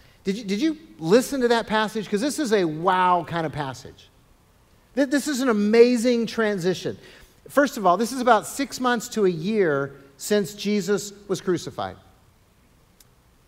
Did 0.23 0.37
you, 0.37 0.43
did 0.43 0.61
you 0.61 0.77
listen 0.99 1.41
to 1.41 1.47
that 1.49 1.67
passage? 1.67 2.05
Because 2.05 2.21
this 2.21 2.39
is 2.39 2.53
a 2.53 2.65
wow 2.65 3.25
kind 3.27 3.45
of 3.45 3.51
passage. 3.51 4.09
This 4.93 5.27
is 5.27 5.41
an 5.41 5.49
amazing 5.49 6.27
transition. 6.27 6.97
First 7.47 7.77
of 7.77 7.85
all, 7.85 7.97
this 7.97 8.11
is 8.11 8.21
about 8.21 8.45
six 8.45 8.79
months 8.79 9.07
to 9.09 9.25
a 9.25 9.29
year 9.29 9.95
since 10.17 10.53
Jesus 10.53 11.13
was 11.27 11.41
crucified. 11.41 11.95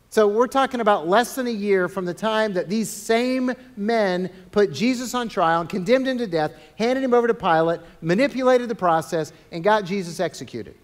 So 0.10 0.27
we're 0.27 0.48
talking 0.48 0.80
about 0.80 1.08
less 1.08 1.36
than 1.36 1.48
a 1.48 1.51
year 1.51 1.89
from 1.89 2.06
the 2.06 2.13
time 2.13 2.53
that 2.53 2.70
these 2.70 2.88
same 2.89 3.51
men 3.75 4.30
put 4.51 4.72
Jesus 4.72 5.15
on 5.15 5.27
trial 5.27 5.62
and 5.62 5.70
condemned 5.70 6.08
him 6.08 6.20
to 6.20 6.27
death, 6.27 6.53
handed 6.77 7.03
him 7.03 7.15
over 7.15 7.27
to 7.27 7.34
Pilate, 7.34 7.82
manipulated 8.01 8.70
the 8.70 8.75
process, 8.75 9.34
and 9.51 9.63
got 9.63 9.86
Jesus 9.86 10.20
executed. 10.20 10.75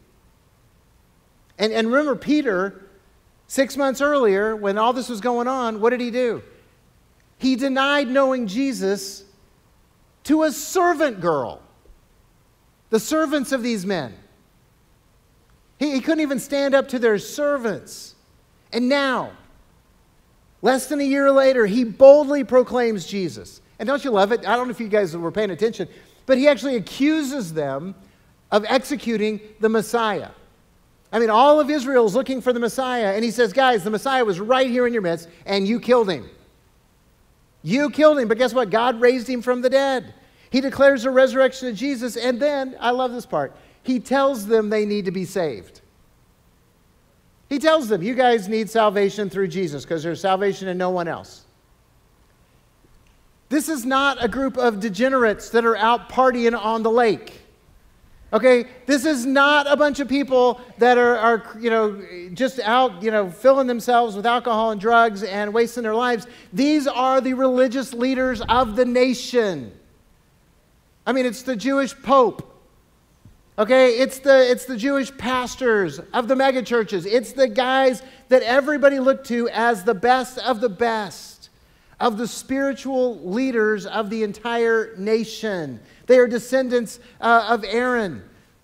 And, 1.59 1.71
and 1.71 1.87
remember, 1.87 2.15
Peter, 2.15 2.81
six 3.49 3.75
months 3.75 3.99
earlier, 3.99 4.55
when 4.55 4.77
all 4.77 4.93
this 4.93 5.09
was 5.09 5.19
going 5.19 5.47
on, 5.47 5.81
what 5.81 5.89
did 5.89 5.99
he 5.99 6.11
do? 6.11 6.41
He 7.39 7.55
denied 7.55 8.07
knowing 8.07 8.47
Jesus 8.47 9.25
to 10.25 10.43
a 10.43 10.51
servant 10.51 11.19
girl, 11.19 11.59
the 12.91 12.99
servants 12.99 13.51
of 13.51 13.63
these 13.63 13.85
men. 13.85 14.13
He, 15.79 15.93
he 15.93 15.99
couldn't 15.99 16.21
even 16.21 16.39
stand 16.39 16.75
up 16.75 16.89
to 16.89 16.99
their 16.99 17.17
servants. 17.17 18.13
And 18.71 18.87
now, 18.87 19.31
less 20.61 20.85
than 20.85 21.01
a 21.01 21.03
year 21.03 21.31
later, 21.31 21.65
he 21.65 21.83
boldly 21.83 22.43
proclaims 22.43 23.07
Jesus. 23.07 23.61
And 23.79 23.87
don't 23.87 24.03
you 24.03 24.11
love 24.11 24.31
it? 24.31 24.41
I 24.41 24.55
don't 24.55 24.67
know 24.67 24.71
if 24.71 24.79
you 24.79 24.89
guys 24.89 25.17
were 25.17 25.31
paying 25.31 25.49
attention, 25.49 25.87
but 26.27 26.37
he 26.37 26.47
actually 26.47 26.75
accuses 26.75 27.51
them 27.53 27.95
of 28.51 28.63
executing 28.67 29.39
the 29.59 29.69
Messiah. 29.69 30.29
I 31.11 31.19
mean, 31.19 31.29
all 31.29 31.59
of 31.59 31.69
Israel 31.69 32.05
is 32.05 32.13
looking 32.13 32.41
for 32.41 32.53
the 32.53 32.59
Messiah, 32.59 33.13
and 33.15 33.23
he 33.23 33.31
says, 33.31 33.51
Guys, 33.51 33.83
the 33.83 33.89
Messiah 33.89 34.23
was 34.23 34.39
right 34.39 34.69
here 34.69 34.85
in 34.85 34.93
your 34.93 35.01
midst, 35.01 35.27
and 35.45 35.67
you 35.67 35.79
killed 35.79 36.09
him. 36.09 36.29
You 37.63 37.89
killed 37.89 38.19
him, 38.19 38.27
but 38.27 38.37
guess 38.37 38.53
what? 38.53 38.69
God 38.69 39.01
raised 39.01 39.27
him 39.27 39.41
from 39.41 39.61
the 39.61 39.69
dead. 39.69 40.13
He 40.51 40.61
declares 40.61 41.03
the 41.03 41.11
resurrection 41.11 41.67
of 41.67 41.75
Jesus, 41.75 42.15
and 42.15 42.39
then, 42.39 42.75
I 42.79 42.91
love 42.91 43.11
this 43.11 43.25
part, 43.25 43.55
he 43.83 43.99
tells 43.99 44.45
them 44.45 44.69
they 44.69 44.85
need 44.85 45.05
to 45.05 45.11
be 45.11 45.25
saved. 45.25 45.81
He 47.49 47.57
tells 47.57 47.87
them, 47.87 48.03
You 48.03 48.13
guys 48.13 48.47
need 48.47 48.69
salvation 48.69 49.29
through 49.29 49.47
Jesus 49.47 49.83
because 49.83 50.03
there's 50.03 50.21
salvation 50.21 50.67
in 50.67 50.77
no 50.77 50.91
one 50.91 51.07
else. 51.07 51.45
This 53.49 53.67
is 53.67 53.83
not 53.83 54.23
a 54.23 54.27
group 54.27 54.57
of 54.57 54.79
degenerates 54.79 55.49
that 55.49 55.65
are 55.65 55.75
out 55.75 56.09
partying 56.09 56.57
on 56.57 56.83
the 56.83 56.91
lake. 56.91 57.38
Okay, 58.31 58.65
this 58.85 59.05
is 59.05 59.25
not 59.25 59.65
a 59.71 59.75
bunch 59.75 59.99
of 59.99 60.07
people 60.07 60.61
that 60.77 60.99
are, 60.99 61.17
are, 61.17 61.57
you 61.59 61.71
know, 61.71 61.99
just 62.33 62.59
out, 62.59 63.01
you 63.01 63.09
know, 63.09 63.31
filling 63.31 63.65
themselves 63.65 64.15
with 64.15 64.25
alcohol 64.25 64.69
and 64.69 64.79
drugs 64.79 65.23
and 65.23 65.51
wasting 65.51 65.81
their 65.81 65.95
lives. 65.95 66.27
These 66.53 66.85
are 66.85 67.21
the 67.21 67.33
religious 67.33 67.91
leaders 67.91 68.41
of 68.41 68.75
the 68.75 68.85
nation. 68.85 69.71
I 71.07 71.11
mean, 71.11 71.25
it's 71.25 71.41
the 71.41 71.55
Jewish 71.55 71.99
Pope. 72.03 72.45
Okay, 73.57 73.97
it's 73.97 74.19
the, 74.19 74.49
it's 74.49 74.65
the 74.65 74.77
Jewish 74.77 75.15
pastors 75.17 75.99
of 76.13 76.27
the 76.27 76.35
megachurches. 76.35 77.05
It's 77.05 77.33
the 77.33 77.47
guys 77.47 78.03
that 78.29 78.43
everybody 78.43 78.99
looked 78.99 79.25
to 79.27 79.49
as 79.49 79.83
the 79.83 79.95
best 79.95 80.37
of 80.37 80.61
the 80.61 80.69
best, 80.69 81.38
of 81.99 82.17
the 82.17 82.27
spiritual 82.27 83.19
leaders 83.19 83.85
of 83.85 84.09
the 84.09 84.23
entire 84.23 84.95
nation. 84.97 85.79
They 86.07 86.17
are 86.17 86.27
descendants 86.27 86.99
uh, 87.19 87.47
of 87.49 87.65
Aaron, 87.65 88.23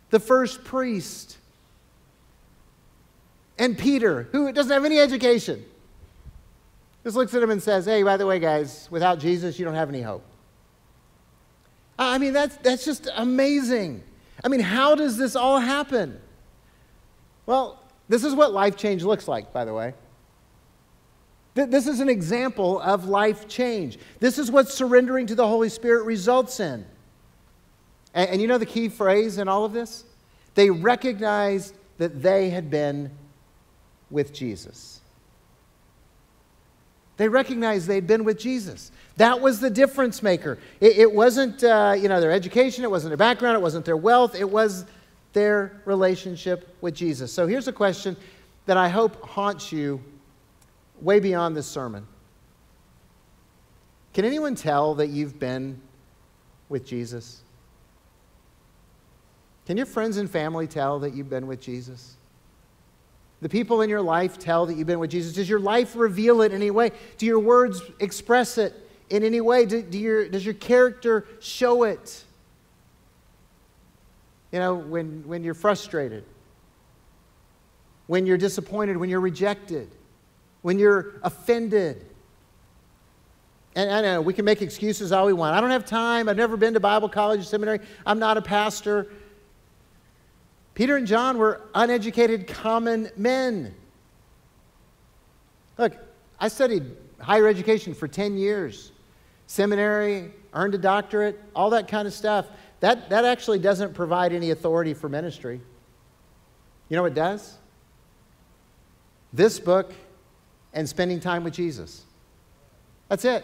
the 0.09 0.19
first 0.19 0.63
priest. 0.63 1.37
And 3.57 3.77
Peter, 3.77 4.27
who 4.31 4.51
doesn't 4.51 4.71
have 4.71 4.85
any 4.85 4.99
education, 4.99 5.63
just 7.03 7.15
looks 7.15 7.33
at 7.33 7.43
him 7.43 7.51
and 7.51 7.61
says, 7.61 7.85
Hey, 7.85 8.03
by 8.03 8.17
the 8.17 8.25
way, 8.25 8.39
guys, 8.39 8.87
without 8.89 9.19
Jesus, 9.19 9.59
you 9.59 9.65
don't 9.65 9.75
have 9.75 9.89
any 9.89 10.01
hope. 10.01 10.23
I 11.97 12.17
mean, 12.17 12.33
that's, 12.33 12.57
that's 12.57 12.83
just 12.83 13.09
amazing. 13.15 14.03
I 14.43 14.47
mean, 14.47 14.59
how 14.59 14.95
does 14.95 15.17
this 15.17 15.35
all 15.35 15.59
happen? 15.59 16.19
Well, 17.45 17.81
this 18.09 18.23
is 18.23 18.33
what 18.33 18.53
life 18.53 18.75
change 18.75 19.03
looks 19.03 19.27
like, 19.27 19.53
by 19.53 19.65
the 19.65 19.73
way. 19.73 19.93
This 21.55 21.87
is 21.87 22.01
an 22.01 22.09
example 22.09 22.81
of 22.81 23.05
life 23.05 23.47
change. 23.47 23.97
This 24.19 24.37
is 24.37 24.51
what 24.51 24.69
surrendering 24.69 25.25
to 25.27 25.35
the 25.35 25.47
Holy 25.47 25.69
Spirit 25.69 26.03
results 26.03 26.59
in. 26.59 26.85
And, 28.13 28.29
and 28.29 28.41
you 28.41 28.47
know 28.47 28.57
the 28.57 28.65
key 28.65 28.89
phrase 28.89 29.37
in 29.37 29.47
all 29.47 29.63
of 29.63 29.71
this? 29.71 30.03
They 30.53 30.69
recognized 30.69 31.73
that 31.97 32.21
they 32.21 32.49
had 32.49 32.69
been 32.69 33.09
with 34.09 34.33
Jesus. 34.33 34.99
They 37.15 37.29
recognized 37.29 37.87
they'd 37.87 38.05
been 38.05 38.25
with 38.25 38.37
Jesus. 38.37 38.91
That 39.15 39.39
was 39.39 39.61
the 39.61 39.69
difference 39.69 40.21
maker. 40.21 40.57
It, 40.81 40.97
it 40.97 41.11
wasn't, 41.11 41.63
uh, 41.63 41.95
you 41.97 42.09
know, 42.09 42.19
their 42.19 42.31
education, 42.31 42.83
it 42.83 42.91
wasn't 42.91 43.11
their 43.11 43.17
background, 43.17 43.55
it 43.55 43.61
wasn't 43.61 43.85
their 43.85 43.95
wealth, 43.95 44.35
it 44.35 44.49
was 44.49 44.83
their 45.31 45.81
relationship 45.85 46.75
with 46.81 46.93
Jesus. 46.93 47.31
So 47.31 47.47
here's 47.47 47.69
a 47.69 47.73
question 47.73 48.17
that 48.65 48.75
I 48.75 48.89
hope 48.89 49.21
haunts 49.21 49.71
you 49.71 50.01
way 51.01 51.19
beyond 51.19 51.55
this 51.55 51.67
sermon. 51.67 52.07
Can 54.13 54.25
anyone 54.25 54.55
tell 54.55 54.95
that 54.95 55.07
you've 55.07 55.39
been 55.39 55.81
with 56.69 56.85
Jesus? 56.85 57.41
Can 59.65 59.77
your 59.77 59.85
friends 59.85 60.17
and 60.17 60.29
family 60.29 60.67
tell 60.67 60.99
that 60.99 61.13
you've 61.13 61.29
been 61.29 61.47
with 61.47 61.59
Jesus? 61.59 62.15
The 63.41 63.49
people 63.49 63.81
in 63.81 63.89
your 63.89 64.01
life 64.01 64.39
tell 64.39 64.65
that 64.67 64.75
you've 64.75 64.87
been 64.87 64.99
with 64.99 65.11
Jesus. 65.11 65.33
Does 65.33 65.49
your 65.49 65.59
life 65.59 65.95
reveal 65.95 66.41
it 66.41 66.51
in 66.51 66.61
any 66.61 66.71
way? 66.71 66.91
Do 67.17 67.25
your 67.25 67.39
words 67.39 67.81
express 67.99 68.57
it 68.57 68.73
in 69.09 69.23
any 69.23 69.41
way? 69.41 69.65
Do, 69.65 69.81
do 69.81 69.99
your, 69.99 70.29
does 70.29 70.45
your 70.45 70.53
character 70.53 71.25
show 71.39 71.83
it? 71.83 72.23
You 74.51 74.59
know, 74.59 74.75
when, 74.75 75.23
when 75.27 75.43
you're 75.43 75.53
frustrated, 75.53 76.23
when 78.07 78.25
you're 78.25 78.37
disappointed, 78.37 78.95
when 78.97 79.09
you're 79.09 79.19
rejected, 79.19 79.89
when 80.65 80.79
you're 80.79 81.13
offended. 81.21 82.03
And 83.75 83.91
I 83.91 84.01
know 84.01 84.19
we 84.19 84.33
can 84.33 84.45
make 84.45 84.63
excuses 84.63 85.11
all 85.11 85.27
we 85.27 85.33
want. 85.33 85.55
I 85.55 85.61
don't 85.61 85.69
have 85.69 85.85
time. 85.85 86.27
I've 86.27 86.37
never 86.37 86.57
been 86.57 86.73
to 86.73 86.79
Bible 86.79 87.07
college 87.07 87.41
or 87.41 87.43
seminary. 87.43 87.81
I'm 88.03 88.17
not 88.17 88.35
a 88.37 88.41
pastor. 88.41 89.11
Peter 90.73 90.95
and 90.95 91.05
John 91.05 91.37
were 91.37 91.61
uneducated 91.75 92.47
common 92.47 93.11
men. 93.15 93.75
Look, 95.77 95.95
I 96.39 96.47
studied 96.47 96.97
higher 97.19 97.47
education 97.47 97.93
for 97.93 98.07
10 98.07 98.35
years, 98.35 98.91
seminary, 99.45 100.31
earned 100.51 100.73
a 100.73 100.79
doctorate, 100.79 101.39
all 101.55 101.69
that 101.69 101.87
kind 101.87 102.07
of 102.07 102.13
stuff. 102.15 102.47
That, 102.79 103.11
that 103.11 103.23
actually 103.23 103.59
doesn't 103.59 103.93
provide 103.93 104.33
any 104.33 104.49
authority 104.49 104.95
for 104.95 105.09
ministry. 105.09 105.61
You 106.89 106.95
know 106.95 107.03
what 107.03 107.13
does? 107.13 107.55
This 109.31 109.59
book 109.59 109.93
and 110.75 110.87
spending 110.87 111.19
time 111.19 111.43
with 111.43 111.53
Jesus. 111.53 112.03
That's 113.09 113.25
it. 113.25 113.43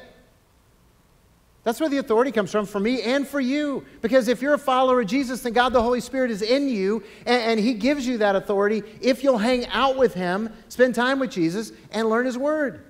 That's 1.64 1.80
where 1.80 1.90
the 1.90 1.98
authority 1.98 2.32
comes 2.32 2.52
from 2.52 2.66
for 2.66 2.80
me 2.80 3.02
and 3.04 3.28
for 3.28 3.40
you. 3.40 3.86
Because 4.02 4.28
if 4.28 4.42
you're 4.42 4.56
a 4.56 4.60
follower 4.60 5.02
of 5.02 5.08
Jesus, 5.08 5.42
then 5.42 5.54
God 5.54 5.74
the 5.74 5.82
Holy 5.82 6.02
Spirit 6.02 6.32
is 6.32 6.42
in 6.42 6.68
you, 6.68 7.04
and, 7.26 7.42
and, 7.44 7.60
He 7.60 7.76
gives 7.76 8.08
you 8.08 8.18
that 8.18 8.36
authority 8.36 8.84
if 9.00 9.24
you'll 9.24 9.38
hang 9.38 9.68
out 9.68 9.96
with 9.96 10.16
Him, 10.16 10.52
spend 10.70 10.96
time 10.96 11.20
with 11.20 11.30
Jesus, 11.30 11.72
and 11.92 12.10
learn 12.10 12.26
His 12.26 12.38
Word. 12.38 12.84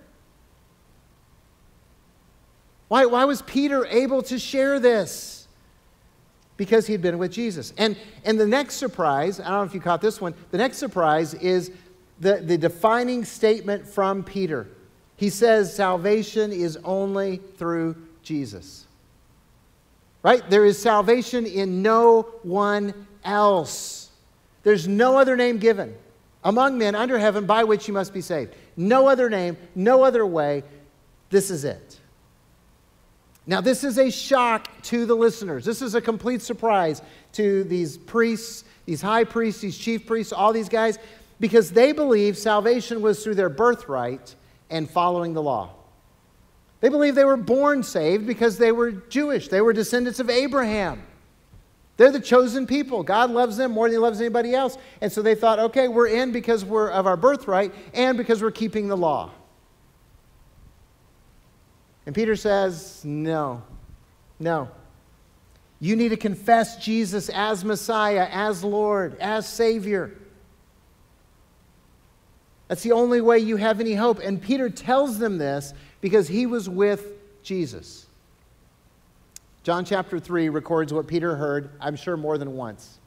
Why, 2.88 3.06
why 3.06 3.26
was 3.26 3.42
Peter 3.42 3.86
able 3.86 4.22
to 4.24 4.40
share 4.40 4.80
this? 4.80 5.48
Because 6.58 6.88
he'd 6.88 7.02
been 7.02 7.18
with 7.18 7.32
Jesus. 7.32 7.74
And, 7.78 7.96
and 8.26 8.38
the 8.38 8.46
next 8.46 8.76
surprise, 8.76 9.40
I 9.40 9.46
don't 9.46 9.60
know 9.60 9.64
if 9.64 9.74
you 9.74 9.80
caught 9.80 10.02
this 10.02 10.20
one, 10.20 10.34
the 10.52 10.58
next 10.58 10.78
surprise 10.78 11.34
is 11.34 11.72
the, 12.22 12.38
the 12.38 12.58
defining 12.58 13.26
statement 13.26 13.86
from 13.86 14.24
Peter. 14.24 14.68
He 15.18 15.30
says, 15.30 15.76
Salvation 15.76 16.52
is 16.54 16.78
only 16.84 17.38
through 17.58 17.96
Jesus. 18.24 18.86
Right? 20.24 20.48
There 20.50 20.66
is 20.66 20.80
salvation 20.80 21.46
in 21.46 21.82
no 21.82 22.24
one 22.44 23.08
else. 23.26 24.12
There's 24.64 24.88
no 24.88 25.18
other 25.18 25.36
name 25.36 25.58
given 25.58 25.96
among 26.44 26.78
men 26.78 26.96
under 26.96 27.18
heaven 27.18 27.46
by 27.46 27.64
which 27.64 27.88
you 27.88 27.94
must 27.94 28.14
be 28.14 28.22
saved. 28.22 28.56
No 28.78 29.08
other 29.08 29.30
name, 29.30 29.58
no 29.76 30.04
other 30.04 30.26
way. 30.26 30.64
This 31.30 31.50
is 31.50 31.66
it. 31.66 32.00
Now, 33.48 33.62
this 33.62 33.84
is 33.84 33.98
a 33.98 34.12
shock 34.12 34.70
to 34.84 35.06
the 35.06 35.16
listeners. 35.16 35.66
This 35.66 35.82
is 35.82 35.96
a 35.96 36.02
complete 36.02 36.42
surprise 36.42 37.02
to 37.34 37.64
these 37.64 37.98
priests, 37.98 38.64
these 38.86 39.02
high 39.02 39.24
priests, 39.24 39.62
these 39.62 39.78
chief 39.78 40.06
priests, 40.06 40.32
all 40.32 40.54
these 40.54 40.70
guys, 40.70 41.00
because 41.42 41.72
they 41.72 41.92
believed 41.92 42.38
salvation 42.38 43.02
was 43.02 43.22
through 43.24 43.36
their 43.36 43.50
birthright 43.50 44.36
and 44.70 44.90
following 44.90 45.34
the 45.34 45.42
law. 45.42 45.72
They 46.80 46.90
believed 46.90 47.18
they 47.18 47.26
were 47.26 47.36
born 47.36 47.84
saved 47.84 48.26
because 48.26 48.58
they 48.58 48.72
were 48.72 48.92
Jewish. 48.92 49.48
They 49.50 49.60
were 49.60 49.74
descendants 49.74 50.20
of 50.20 50.30
Abraham. 50.30 51.04
They're 51.98 52.12
the 52.12 52.20
chosen 52.20 52.66
people. 52.66 53.04
God 53.04 53.32
loves 53.32 53.58
them 53.58 53.72
more 53.72 53.88
than 53.88 53.96
he 53.96 53.98
loves 53.98 54.22
anybody 54.22 54.54
else. 54.54 54.78
And 55.02 55.12
so 55.12 55.22
they 55.22 55.36
thought, 55.36 55.60
okay, 55.60 55.88
we're 55.88 56.08
in 56.08 56.32
because 56.32 56.64
we're 56.64 56.90
of 56.90 57.06
our 57.06 57.18
birthright 57.18 57.74
and 57.94 58.18
because 58.18 58.42
we're 58.42 58.52
keeping 58.52 58.88
the 58.88 58.98
law. 58.98 59.32
And 62.06 62.16
Peter 62.16 62.36
says, 62.36 63.04
no, 63.04 63.64
no. 64.40 64.70
You 65.80 65.96
need 65.96 66.10
to 66.10 66.18
confess 66.18 66.78
Jesus 66.78 67.30
as 67.30 67.66
Messiah, 67.66 68.28
as 68.32 68.64
Lord, 68.64 69.18
as 69.20 69.48
Savior. 69.48 70.16
That's 72.72 72.84
the 72.84 72.94
only 72.94 73.20
way 73.20 73.38
you 73.38 73.58
have 73.58 73.82
any 73.82 73.96
hope. 73.96 74.20
And 74.20 74.42
Peter 74.42 74.70
tells 74.70 75.20
them 75.20 75.38
this 75.38 75.74
because 76.00 76.30
he 76.30 76.46
was 76.46 76.70
with 76.70 77.06
Jesus. 77.44 78.06
John 79.64 79.84
chapter 79.84 80.22
3 80.22 80.48
records 80.48 80.94
what 80.94 81.06
Peter 81.06 81.36
heard, 81.36 81.72
I'm 81.82 81.98
sure 81.98 82.16
more 82.16 82.38
than 82.38 82.56
once. 82.56 83.00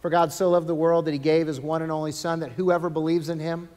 For 0.00 0.08
God 0.08 0.32
so 0.32 0.48
loved 0.48 0.66
the 0.66 0.74
world 0.74 1.04
that 1.04 1.12
he 1.12 1.18
gave 1.18 1.46
his 1.46 1.60
one 1.60 1.82
and 1.82 1.92
only 1.92 2.10
Son, 2.10 2.40
that 2.40 2.52
whoever 2.52 2.88
believes 2.88 3.28
in 3.28 3.38
him 3.38 3.68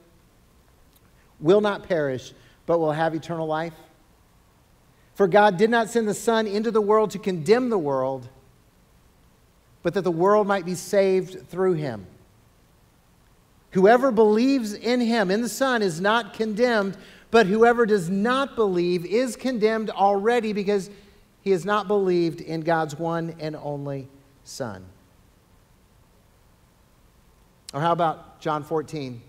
will 1.41 1.59
not 1.59 1.83
perish, 1.83 2.31
but 2.65 2.79
will 2.79 2.93
have 2.93 3.13
eternal 3.13 3.45
life. 3.45 3.73
For 5.15 5.27
God 5.27 5.57
did 5.57 5.69
not 5.69 5.89
send 5.89 6.07
the 6.07 6.13
Son 6.13 6.47
into 6.47 6.71
the 6.71 6.79
world 6.79 7.11
to 7.11 7.19
condemn 7.19 7.69
the 7.69 7.77
world, 7.77 8.29
but 9.83 9.93
that 9.95 10.05
the 10.05 10.11
world 10.11 10.47
might 10.47 10.63
be 10.63 10.75
saved 10.75 11.49
through 11.49 11.73
him. 11.73 12.07
Whoever 13.71 14.11
believes 14.11 14.73
in 14.73 15.01
him, 15.01 15.29
in 15.29 15.41
the 15.41 15.49
Son, 15.49 15.81
is 15.81 15.99
not 15.99 16.33
condemned, 16.33 16.97
but 17.31 17.47
whoever 17.47 17.85
does 17.85 18.09
not 18.09 18.55
believe 18.55 19.05
is 19.05 19.35
condemned 19.35 19.89
already 19.89 20.53
because 20.53 20.89
he 21.41 21.51
has 21.51 21.65
not 21.65 21.87
believed 21.87 22.41
in 22.41 22.61
God's 22.61 22.97
one 22.97 23.35
and 23.39 23.55
only 23.55 24.07
Son. 24.43 24.85
Or 27.73 27.81
how 27.81 27.91
about 27.91 28.39
John 28.39 28.63
14, 28.63 29.21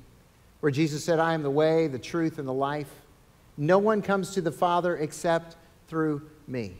where 0.60 0.70
Jesus 0.70 1.04
said, 1.04 1.18
I 1.18 1.34
am 1.34 1.42
the 1.42 1.50
way, 1.50 1.88
the 1.88 1.98
truth, 1.98 2.38
and 2.38 2.46
the 2.46 2.52
life. 2.52 2.90
No 3.56 3.78
one 3.78 4.02
comes 4.02 4.30
to 4.34 4.40
the 4.40 4.52
Father 4.52 4.96
except 4.96 5.56
through 5.88 6.22
me. 6.46 6.76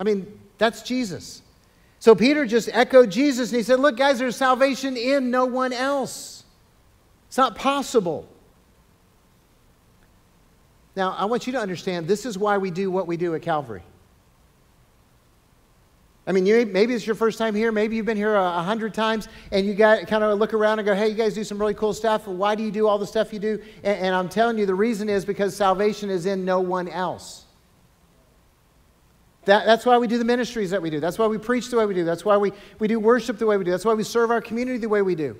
I 0.00 0.04
mean, 0.04 0.40
that's 0.56 0.82
Jesus. 0.82 1.42
So 2.02 2.16
Peter 2.16 2.44
just 2.44 2.68
echoed 2.72 3.12
Jesus 3.12 3.50
and 3.50 3.58
he 3.58 3.62
said, 3.62 3.78
Look, 3.78 3.96
guys, 3.96 4.18
there's 4.18 4.34
salvation 4.34 4.96
in 4.96 5.30
no 5.30 5.44
one 5.44 5.72
else. 5.72 6.42
It's 7.28 7.36
not 7.36 7.54
possible. 7.54 8.28
Now, 10.96 11.12
I 11.16 11.26
want 11.26 11.46
you 11.46 11.52
to 11.52 11.60
understand 11.60 12.08
this 12.08 12.26
is 12.26 12.36
why 12.36 12.58
we 12.58 12.72
do 12.72 12.90
what 12.90 13.06
we 13.06 13.16
do 13.16 13.36
at 13.36 13.42
Calvary. 13.42 13.84
I 16.26 16.32
mean, 16.32 16.44
you, 16.44 16.66
maybe 16.66 16.92
it's 16.92 17.06
your 17.06 17.14
first 17.14 17.38
time 17.38 17.54
here. 17.54 17.70
Maybe 17.70 17.94
you've 17.94 18.06
been 18.06 18.16
here 18.16 18.34
a, 18.34 18.58
a 18.58 18.62
hundred 18.64 18.94
times, 18.94 19.28
and 19.52 19.64
you 19.64 19.72
got 19.72 20.04
kind 20.08 20.24
of 20.24 20.36
look 20.40 20.54
around 20.54 20.80
and 20.80 20.86
go, 20.86 20.96
"Hey, 20.96 21.06
you 21.06 21.14
guys 21.14 21.34
do 21.34 21.44
some 21.44 21.56
really 21.56 21.74
cool 21.74 21.94
stuff. 21.94 22.26
Why 22.26 22.56
do 22.56 22.64
you 22.64 22.72
do 22.72 22.88
all 22.88 22.98
the 22.98 23.06
stuff 23.06 23.32
you 23.32 23.38
do?" 23.38 23.62
And, 23.84 24.06
and 24.06 24.14
I'm 24.16 24.28
telling 24.28 24.58
you, 24.58 24.66
the 24.66 24.74
reason 24.74 25.08
is 25.08 25.24
because 25.24 25.54
salvation 25.54 26.10
is 26.10 26.26
in 26.26 26.44
no 26.44 26.58
one 26.58 26.88
else. 26.88 27.41
That, 29.44 29.66
that's 29.66 29.84
why 29.84 29.98
we 29.98 30.06
do 30.06 30.18
the 30.18 30.24
ministries 30.24 30.70
that 30.70 30.80
we 30.80 30.90
do. 30.90 31.00
That's 31.00 31.18
why 31.18 31.26
we 31.26 31.38
preach 31.38 31.68
the 31.68 31.76
way 31.76 31.86
we 31.86 31.94
do. 31.94 32.04
That's 32.04 32.24
why 32.24 32.36
we, 32.36 32.52
we 32.78 32.86
do 32.86 33.00
worship 33.00 33.38
the 33.38 33.46
way 33.46 33.56
we 33.56 33.64
do. 33.64 33.70
That's 33.70 33.84
why 33.84 33.94
we 33.94 34.04
serve 34.04 34.30
our 34.30 34.40
community 34.40 34.78
the 34.78 34.88
way 34.88 35.02
we 35.02 35.14
do. 35.14 35.36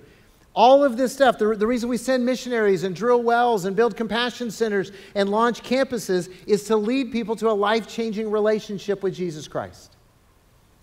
All 0.55 0.85
of 0.85 0.97
this 0.97 1.15
stuff, 1.15 1.39
the, 1.39 1.55
the 1.55 1.67
reason 1.67 1.89
we 1.89 1.97
send 1.97 2.27
missionaries 2.27 2.85
and 2.85 2.95
drill 2.95 3.23
wells 3.23 3.65
and 3.65 3.75
build 3.75 3.97
compassion 3.97 4.51
centers 4.51 4.93
and 5.15 5.31
launch 5.31 5.63
campuses 5.63 6.31
is 6.47 6.65
to 6.65 6.77
lead 6.77 7.11
people 7.11 7.37
to 7.37 7.49
a 7.49 7.53
life 7.53 7.89
changing 7.89 8.31
relationship 8.31 9.03
with 9.03 9.15
Jesus 9.15 9.49
Christ 9.49 9.97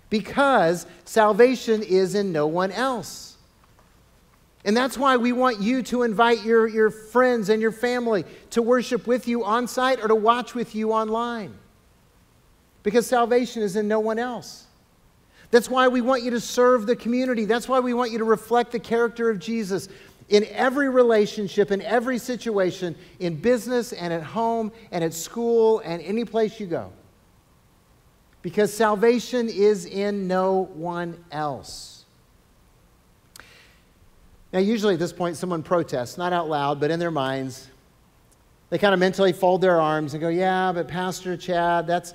because 0.09 0.87
salvation 1.05 1.83
is 1.83 2.15
in 2.15 2.31
no 2.31 2.47
one 2.47 2.71
else. 2.71 3.37
And 4.65 4.75
that's 4.75 4.97
why 4.97 5.17
we 5.17 5.31
want 5.31 5.61
you 5.61 5.83
to 5.83 6.03
invite 6.03 6.43
your, 6.43 6.67
your 6.67 6.89
friends 6.89 7.49
and 7.49 7.61
your 7.61 7.71
family 7.71 8.25
to 8.51 8.61
worship 8.61 9.07
with 9.07 9.27
you 9.27 9.43
on 9.43 9.67
site 9.67 10.01
or 10.01 10.07
to 10.07 10.15
watch 10.15 10.55
with 10.55 10.75
you 10.75 10.91
online. 10.91 11.53
Because 12.83 13.05
salvation 13.07 13.61
is 13.61 13.75
in 13.75 13.87
no 13.87 13.99
one 13.99 14.19
else. 14.19 14.65
That's 15.51 15.69
why 15.69 15.87
we 15.87 16.01
want 16.01 16.23
you 16.23 16.31
to 16.31 16.39
serve 16.39 16.85
the 16.85 16.95
community. 16.95 17.45
That's 17.45 17.67
why 17.67 17.79
we 17.79 17.93
want 17.93 18.11
you 18.11 18.19
to 18.19 18.23
reflect 18.23 18.71
the 18.71 18.79
character 18.79 19.29
of 19.29 19.39
Jesus 19.39 19.89
in 20.29 20.45
every 20.51 20.89
relationship, 20.89 21.71
in 21.71 21.81
every 21.81 22.19
situation, 22.19 22.95
in 23.19 23.35
business 23.35 23.93
and 23.93 24.13
at 24.13 24.21
home 24.21 24.71
and 24.91 25.03
at 25.03 25.13
school 25.13 25.79
and 25.79 26.01
any 26.03 26.23
place 26.23 26.59
you 26.59 26.67
go 26.67 26.91
because 28.41 28.73
salvation 28.73 29.49
is 29.49 29.85
in 29.85 30.27
no 30.27 30.69
one 30.73 31.23
else. 31.31 32.05
Now, 34.51 34.59
usually 34.59 34.95
at 34.95 34.99
this 34.99 35.13
point, 35.13 35.37
someone 35.37 35.61
protests, 35.61 36.17
not 36.17 36.33
out 36.33 36.49
loud, 36.49 36.79
but 36.79 36.89
in 36.89 36.99
their 36.99 37.11
minds. 37.11 37.67
They 38.69 38.77
kind 38.77 38.93
of 38.93 38.99
mentally 38.99 39.33
fold 39.33 39.61
their 39.61 39.79
arms 39.79 40.13
and 40.13 40.21
go, 40.21 40.29
Yeah, 40.29 40.71
but 40.71 40.87
Pastor 40.87 41.37
Chad, 41.37 41.85
that's, 41.85 42.13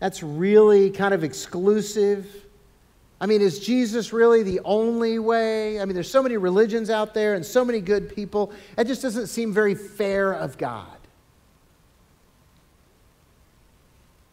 that's 0.00 0.22
really 0.22 0.90
kind 0.90 1.14
of 1.14 1.22
exclusive. 1.22 2.26
I 3.20 3.26
mean, 3.26 3.42
is 3.42 3.60
Jesus 3.60 4.12
really 4.12 4.42
the 4.42 4.60
only 4.64 5.18
way? 5.18 5.78
I 5.78 5.84
mean, 5.84 5.94
there's 5.94 6.10
so 6.10 6.22
many 6.22 6.38
religions 6.38 6.88
out 6.88 7.12
there 7.12 7.34
and 7.34 7.44
so 7.44 7.64
many 7.64 7.80
good 7.80 8.14
people. 8.14 8.52
It 8.78 8.86
just 8.86 9.02
doesn't 9.02 9.26
seem 9.26 9.52
very 9.52 9.74
fair 9.74 10.32
of 10.32 10.56
God. 10.56 10.96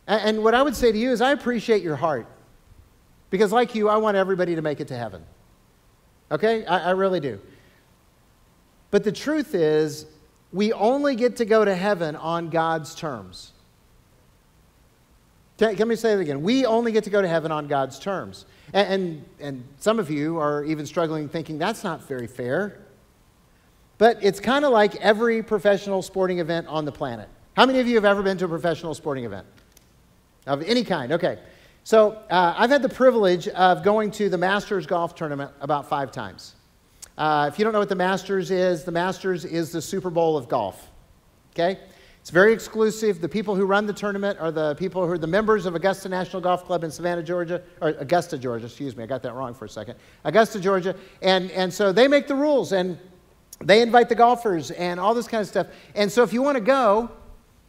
And 0.08 0.42
what 0.42 0.54
I 0.54 0.62
would 0.62 0.76
say 0.76 0.94
to 0.94 0.98
you 0.98 1.12
is, 1.12 1.20
I 1.20 1.32
appreciate 1.34 1.84
your 1.84 1.98
heart. 1.98 2.28
Because, 3.30 3.52
like 3.52 3.76
you, 3.76 3.90
I 3.90 3.98
want 3.98 4.16
everybody 4.16 4.56
to 4.56 4.62
make 4.62 4.80
it 4.80 4.88
to 4.88 4.98
heaven. 4.98 5.22
Okay? 6.32 6.66
I, 6.66 6.90
I 6.90 6.92
really 6.92 7.20
do. 7.20 7.42
But 8.90 9.04
the 9.04 9.12
truth 9.12 9.54
is, 9.54 10.06
we 10.54 10.72
only 10.72 11.18
get 11.18 11.36
to 11.38 11.46
go 11.46 11.66
to 11.66 11.76
heaven 11.76 12.16
on 12.16 12.50
God's 12.50 12.96
terms. 12.96 13.52
Let 15.60 15.88
me 15.88 15.96
say 15.96 16.14
it 16.14 16.20
again. 16.20 16.44
We 16.44 16.66
only 16.66 16.92
get 16.92 17.04
to 17.06 17.10
go 17.10 17.22
to 17.22 17.28
heaven 17.28 17.52
on 17.52 17.68
God's 17.68 17.98
terms. 17.98 18.46
And, 18.74 18.94
and, 18.94 19.26
and, 19.40 19.64
some 19.80 19.98
of 19.98 20.12
you 20.12 20.38
are 20.38 20.64
even 20.66 20.86
struggling 20.86 21.30
thinking 21.30 21.58
that's 21.58 21.84
not 21.84 22.08
very 22.08 22.28
fair. 22.28 22.80
But 23.98 24.20
it's 24.22 24.40
kind 24.40 24.66
of 24.66 24.72
like 24.72 24.96
every 24.98 25.42
professional 25.42 26.02
sporting 26.02 26.40
event 26.40 26.68
on 26.68 26.86
the 26.86 26.92
planet. 26.92 27.28
How 27.56 27.66
many 27.66 27.80
of 27.80 27.88
you 27.88 27.96
have 27.96 28.06
ever 28.06 28.22
been 28.22 28.38
to 28.38 28.46
a 28.46 28.48
professional 28.48 28.94
sporting 28.94 29.26
event? 29.26 29.48
Of 30.46 30.62
any 30.62 30.84
kind, 30.84 31.12
okay. 31.14 31.40
So 31.84 32.12
uh, 32.30 32.54
I've 32.56 32.70
had 32.70 32.84
the 32.84 32.90
privilege 32.90 33.48
of 33.48 33.84
going 33.84 34.12
to 34.12 34.30
the 34.30 34.38
Masters 34.38 34.86
golf 34.86 35.16
tournament 35.16 35.52
about 35.62 35.90
five 35.90 36.12
times. 36.12 36.54
Uh, 37.18 37.50
if 37.52 37.58
you 37.58 37.64
don't 37.64 37.74
know 37.74 37.80
what 37.80 37.90
the 37.90 37.96
Masters 37.96 38.52
is, 38.52 38.84
the 38.84 38.92
Masters 38.92 39.44
is 39.44 39.72
the 39.72 39.82
Super 39.82 40.12
Bowl 40.12 40.38
of 40.38 40.48
golf. 40.48 40.90
Okay? 41.56 41.80
It's 42.28 42.32
very 42.34 42.52
exclusive. 42.52 43.22
The 43.22 43.30
people 43.30 43.56
who 43.56 43.66
run 43.66 43.86
the 43.86 43.94
tournament 43.94 44.38
are 44.42 44.52
the 44.52 44.76
people 44.76 45.06
who 45.06 45.14
are 45.14 45.18
the 45.18 45.26
members 45.26 45.66
of 45.66 45.76
Augusta 45.76 46.10
National 46.10 46.42
Golf 46.42 46.66
Club 46.66 46.84
in 46.84 46.92
Savannah, 46.92 47.24
Georgia, 47.24 47.62
or 47.80 47.92
Augusta, 48.00 48.38
Georgia, 48.38 48.66
excuse 48.66 48.98
me, 48.98 49.04
I 49.06 49.08
got 49.08 49.24
that 49.24 49.34
wrong 49.34 49.54
for 49.54 49.64
a 49.64 49.70
second. 49.70 49.96
Augusta, 50.26 50.60
Georgia. 50.60 50.94
And, 51.22 51.50
and 51.52 51.74
so 51.74 51.94
they 51.94 52.06
make 52.10 52.28
the 52.28 52.36
rules 52.36 52.74
and 52.74 52.98
they 53.64 53.82
invite 53.82 54.10
the 54.10 54.16
golfers 54.16 54.72
and 54.72 55.00
all 55.00 55.14
this 55.14 55.26
kind 55.26 55.40
of 55.40 55.48
stuff. 55.48 55.68
And 55.96 56.12
so 56.12 56.22
if 56.22 56.34
you 56.34 56.42
want 56.42 56.58
to 56.58 56.62
go, 56.62 57.10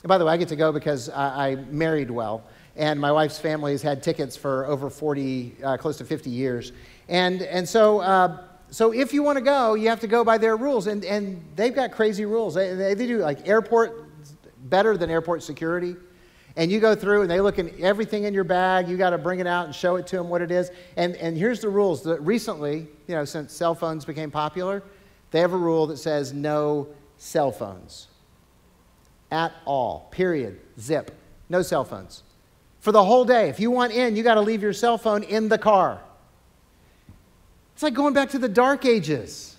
by 0.03 0.19
the 0.19 0.25
way, 0.25 0.33
I 0.33 0.37
get 0.37 0.49
to 0.49 0.57
go 0.57 0.73
because 0.73 1.09
I, 1.09 1.51
I 1.51 1.55
married 1.55 2.11
well 2.11 2.43
and 2.75 2.99
my 2.99 3.13
wife's 3.13 3.39
family 3.39 3.71
has 3.71 3.83
had 3.83 4.03
tickets 4.03 4.37
for 4.37 4.67
over 4.67 4.91
40, 4.91 5.55
uh, 5.63 5.77
close 5.77 5.99
to 5.99 6.05
50 6.05 6.31
years. 6.31 6.73
And, 7.09 7.43
and 7.43 7.69
so, 7.69 8.01
uh, 8.01 8.43
so 8.71 8.93
if 8.93 9.13
you 9.15 9.23
want 9.23 9.39
to 9.39 9.45
go, 9.45 9.75
you 9.75 9.89
have 9.89 10.01
to 10.01 10.09
go 10.09 10.25
by 10.25 10.37
their 10.37 10.57
rules. 10.57 10.89
And, 10.89 11.05
and 11.05 11.45
they've 11.55 11.73
got 11.73 11.93
crazy 11.93 12.25
rules. 12.25 12.55
They, 12.55 12.75
they, 12.75 12.95
they 12.95 13.07
do 13.07 13.19
like 13.19 13.47
airport 13.47 14.08
better 14.69 14.97
than 14.97 15.11
airport 15.11 15.43
security. 15.43 15.97
And 16.57 16.73
you 16.73 16.81
go 16.81 16.95
through 16.95 17.23
and 17.23 17.31
they 17.31 17.41
look 17.41 17.59
at 17.59 17.79
everything 17.79 18.25
in 18.25 18.35
your 18.35 18.45
bag. 18.45 18.89
You 18.89 18.97
got 18.97 19.11
to 19.11 19.19
bring 19.19 19.39
it 19.39 19.47
out 19.47 19.67
and 19.67 19.75
show 19.75 19.97
it 19.97 20.07
to 20.09 20.17
them 20.17 20.29
what 20.29 20.43
it 20.43 20.51
is. 20.51 20.71
And, 20.97 21.15
and 21.17 21.37
here's 21.37 21.61
the 21.61 21.69
rules. 21.69 22.03
That 22.03 22.21
recently, 22.23 22.89
you 23.07 23.15
know, 23.15 23.25
since 23.25 23.53
cell 23.53 23.75
phones 23.75 24.05
became 24.05 24.31
popular, 24.31 24.83
they 25.31 25.41
have 25.41 25.53
a 25.53 25.59
rule 25.59 25.87
that 25.87 25.99
says 25.99 26.33
no 26.33 26.89
cell 27.17 27.53
phones 27.53 28.09
at 29.31 29.53
all, 29.67 30.09
period, 30.11 30.59
zip, 30.81 31.15
no 31.49 31.63
cell 31.63 31.85
phones 31.85 32.23
for 32.81 32.93
the 32.93 33.05
whole 33.05 33.25
day. 33.25 33.49
If 33.49 33.61
you 33.61 33.71
want 33.71 33.93
in, 33.93 34.17
you 34.17 34.23
got 34.23 34.35
to 34.35 34.41
leave 34.41 34.63
your 34.63 34.73
cell 34.73 34.99
phone 34.99 35.23
in 35.23 35.49
the 35.49 35.59
car. 35.59 36.01
It's 37.75 37.83
like 37.83 37.95
going 37.95 38.15
back 38.15 38.31
to 38.31 38.39
the 38.39 38.49
dark 38.49 38.85
ages 38.85 39.57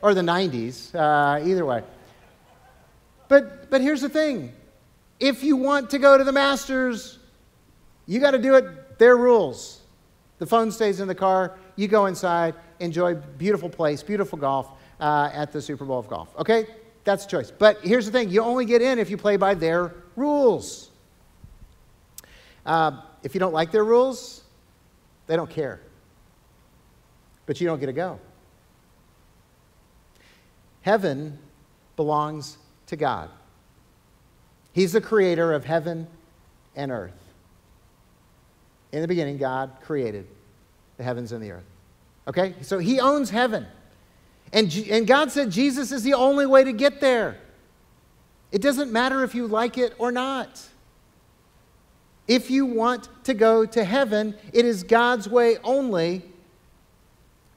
or 0.00 0.14
the 0.14 0.22
90s, 0.22 0.94
uh, 0.94 1.44
either 1.44 1.64
way. 1.64 1.82
But, 3.28 3.70
but 3.70 3.80
here's 3.80 4.00
the 4.00 4.08
thing 4.08 4.52
if 5.20 5.42
you 5.42 5.56
want 5.56 5.90
to 5.90 5.98
go 5.98 6.16
to 6.16 6.24
the 6.24 6.32
Masters, 6.32 7.18
you 8.06 8.20
got 8.20 8.32
to 8.32 8.38
do 8.38 8.54
it 8.54 8.98
their 8.98 9.16
rules. 9.16 9.80
The 10.38 10.46
phone 10.46 10.70
stays 10.70 11.00
in 11.00 11.08
the 11.08 11.14
car, 11.14 11.56
you 11.76 11.88
go 11.88 12.06
inside, 12.06 12.54
enjoy 12.80 13.14
beautiful 13.14 13.68
place, 13.68 14.02
beautiful 14.02 14.38
golf 14.38 14.70
uh, 15.00 15.30
at 15.32 15.52
the 15.52 15.60
Super 15.60 15.84
Bowl 15.84 15.98
of 15.98 16.08
golf. 16.08 16.34
Okay? 16.38 16.66
That's 17.04 17.24
a 17.24 17.28
choice. 17.28 17.50
But 17.50 17.78
here's 17.82 18.06
the 18.06 18.12
thing 18.12 18.30
you 18.30 18.42
only 18.42 18.64
get 18.64 18.82
in 18.82 18.98
if 18.98 19.10
you 19.10 19.16
play 19.16 19.36
by 19.36 19.54
their 19.54 19.94
rules. 20.14 20.90
Uh, 22.64 23.00
if 23.22 23.34
you 23.34 23.40
don't 23.40 23.52
like 23.52 23.72
their 23.72 23.84
rules, 23.84 24.42
they 25.26 25.34
don't 25.34 25.50
care. 25.50 25.80
But 27.46 27.60
you 27.60 27.66
don't 27.66 27.80
get 27.80 27.86
to 27.86 27.92
go. 27.92 28.20
Heaven 30.82 31.38
belongs 31.96 32.58
to 32.88 32.96
God. 32.96 33.30
He's 34.72 34.92
the 34.92 35.00
creator 35.00 35.52
of 35.52 35.64
heaven 35.64 36.06
and 36.76 36.90
earth. 36.90 37.12
In 38.92 39.02
the 39.02 39.08
beginning, 39.08 39.38
God 39.38 39.72
created 39.82 40.26
the 40.96 41.04
heavens 41.04 41.32
and 41.32 41.42
the 41.42 41.52
earth. 41.52 41.64
Okay? 42.26 42.54
So 42.62 42.78
he 42.78 43.00
owns 43.00 43.30
heaven. 43.30 43.66
And, 44.52 44.74
and 44.90 45.06
God 45.06 45.30
said 45.30 45.50
Jesus 45.50 45.92
is 45.92 46.02
the 46.02 46.14
only 46.14 46.46
way 46.46 46.64
to 46.64 46.72
get 46.72 47.00
there. 47.00 47.38
It 48.50 48.62
doesn't 48.62 48.90
matter 48.90 49.22
if 49.24 49.34
you 49.34 49.46
like 49.46 49.76
it 49.76 49.94
or 49.98 50.10
not. 50.10 50.62
If 52.26 52.50
you 52.50 52.66
want 52.66 53.08
to 53.24 53.34
go 53.34 53.64
to 53.66 53.84
heaven, 53.84 54.34
it 54.52 54.64
is 54.64 54.82
God's 54.82 55.28
way 55.28 55.56
only. 55.64 56.22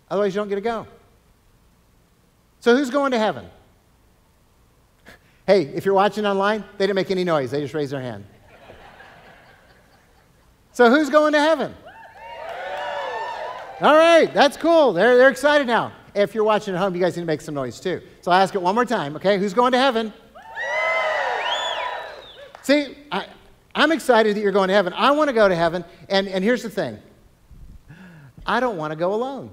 Otherwise, 0.10 0.34
you 0.34 0.42
don't 0.42 0.50
get 0.50 0.56
to 0.56 0.62
go. 0.62 0.88
So, 2.62 2.76
who's 2.76 2.90
going 2.90 3.12
to 3.12 3.20
heaven? 3.20 3.50
Hey, 5.52 5.64
if 5.64 5.84
you're 5.84 5.94
watching 5.94 6.26
online, 6.26 6.64
they 6.78 6.88
didn't 6.88 6.96
make 6.96 7.12
any 7.12 7.26
noise, 7.26 7.52
they 7.52 7.60
just 7.60 7.74
raised 7.74 7.92
their 7.92 8.00
hand. 8.00 8.24
So, 10.72 10.90
who's 10.90 11.10
going 11.10 11.34
to 11.34 11.40
heaven? 11.40 11.76
All 13.82 13.94
right, 13.94 14.34
that's 14.34 14.56
cool. 14.56 14.94
They're, 14.94 15.18
they're 15.18 15.30
excited 15.30 15.68
now. 15.68 15.92
If 16.16 16.34
you're 16.34 16.46
watching 16.46 16.74
at 16.74 16.80
home, 16.80 16.96
you 16.96 17.02
guys 17.02 17.18
need 17.18 17.24
to 17.24 17.28
make 17.28 17.42
some 17.42 17.54
noise 17.54 17.82
too. 17.82 18.02
So, 18.22 18.32
I'll 18.32 18.42
ask 18.42 18.56
it 18.56 18.62
one 18.62 18.74
more 18.74 18.86
time, 18.86 19.18
okay? 19.18 19.38
Who's 19.38 19.54
going 19.54 19.74
to 19.74 19.78
heaven? 19.78 20.14
See, 22.62 22.96
I, 23.12 23.26
I'm 23.76 23.92
excited 23.92 24.38
that 24.38 24.40
you're 24.40 24.54
going 24.54 24.70
to 24.70 24.74
heaven. 24.74 24.94
I 24.94 25.12
want 25.12 25.28
to 25.28 25.34
go 25.34 25.50
to 25.50 25.56
heaven. 25.56 25.84
And, 26.08 26.30
and 26.30 26.46
here's 26.46 26.64
the 26.64 26.70
thing 26.70 26.98
I 28.46 28.62
don't 28.62 28.78
want 28.78 28.92
to 28.92 28.96
go 28.96 29.14
alone. 29.14 29.52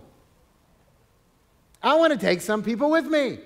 I 1.83 1.97
want 1.97 2.13
to 2.13 2.19
take 2.21 2.41
some 2.41 2.63
people 2.63 2.89
with 2.89 3.07
me. 3.07 3.41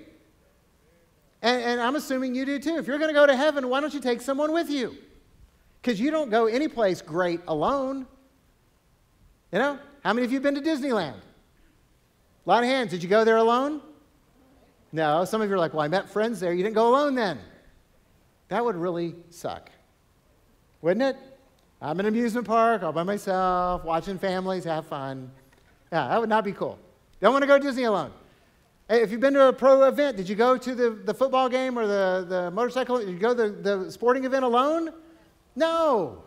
And, 1.43 1.61
and 1.61 1.81
I'm 1.81 1.97
assuming 1.97 2.33
you 2.33 2.45
do 2.45 2.57
too. 2.57 2.77
If 2.77 2.87
you're 2.87 2.97
going 2.97 3.09
to 3.09 3.13
go 3.13 3.27
to 3.27 3.35
heaven, 3.35 3.69
why 3.69 3.81
don't 3.81 3.93
you 3.93 3.99
take 3.99 4.21
someone 4.21 4.53
with 4.53 4.69
you? 4.69 4.95
Because 5.81 5.99
you 5.99 6.09
don't 6.09 6.31
go 6.31 6.47
anyplace 6.47 7.01
great 7.01 7.41
alone. 7.47 8.07
You 9.51 9.59
know, 9.59 9.77
how 10.03 10.13
many 10.13 10.25
of 10.25 10.31
you 10.31 10.37
have 10.37 10.43
been 10.43 10.55
to 10.55 10.61
Disneyland? 10.61 11.15
A 11.15 12.49
lot 12.49 12.63
of 12.63 12.69
hands. 12.69 12.91
Did 12.91 13.03
you 13.03 13.09
go 13.09 13.25
there 13.25 13.37
alone? 13.37 13.81
No. 14.93 15.25
Some 15.25 15.41
of 15.41 15.49
you 15.49 15.55
are 15.55 15.59
like, 15.59 15.73
well, 15.73 15.81
I 15.83 15.89
met 15.89 16.09
friends 16.09 16.39
there. 16.39 16.53
You 16.53 16.63
didn't 16.63 16.75
go 16.75 16.87
alone 16.87 17.13
then. 17.13 17.39
That 18.47 18.63
would 18.63 18.77
really 18.77 19.15
suck, 19.29 19.69
wouldn't 20.81 21.03
it? 21.03 21.17
I'm 21.81 21.99
in 21.99 22.05
an 22.05 22.13
amusement 22.13 22.47
park 22.47 22.83
all 22.83 22.93
by 22.93 23.03
myself, 23.03 23.83
watching 23.83 24.17
families 24.17 24.63
have 24.63 24.85
fun. 24.85 25.29
Yeah, 25.91 26.07
that 26.07 26.19
would 26.21 26.29
not 26.29 26.45
be 26.45 26.53
cool. 26.53 26.79
Don't 27.19 27.33
want 27.33 27.43
to 27.43 27.47
go 27.47 27.57
to 27.57 27.63
Disney 27.63 27.83
alone. 27.83 28.11
If 29.01 29.11
you've 29.11 29.21
been 29.21 29.33
to 29.33 29.47
a 29.47 29.53
pro 29.53 29.83
event, 29.87 30.17
did 30.17 30.29
you 30.29 30.35
go 30.35 30.55
to 30.55 30.75
the, 30.75 30.91
the 30.91 31.13
football 31.15 31.49
game 31.49 31.79
or 31.79 31.87
the, 31.87 32.25
the 32.29 32.51
motorcycle? 32.51 32.99
Did 32.99 33.09
you 33.09 33.17
go 33.17 33.33
to 33.33 33.49
the, 33.49 33.77
the 33.77 33.91
sporting 33.91 34.23
event 34.23 34.45
alone? 34.45 34.91
No. 35.55 36.23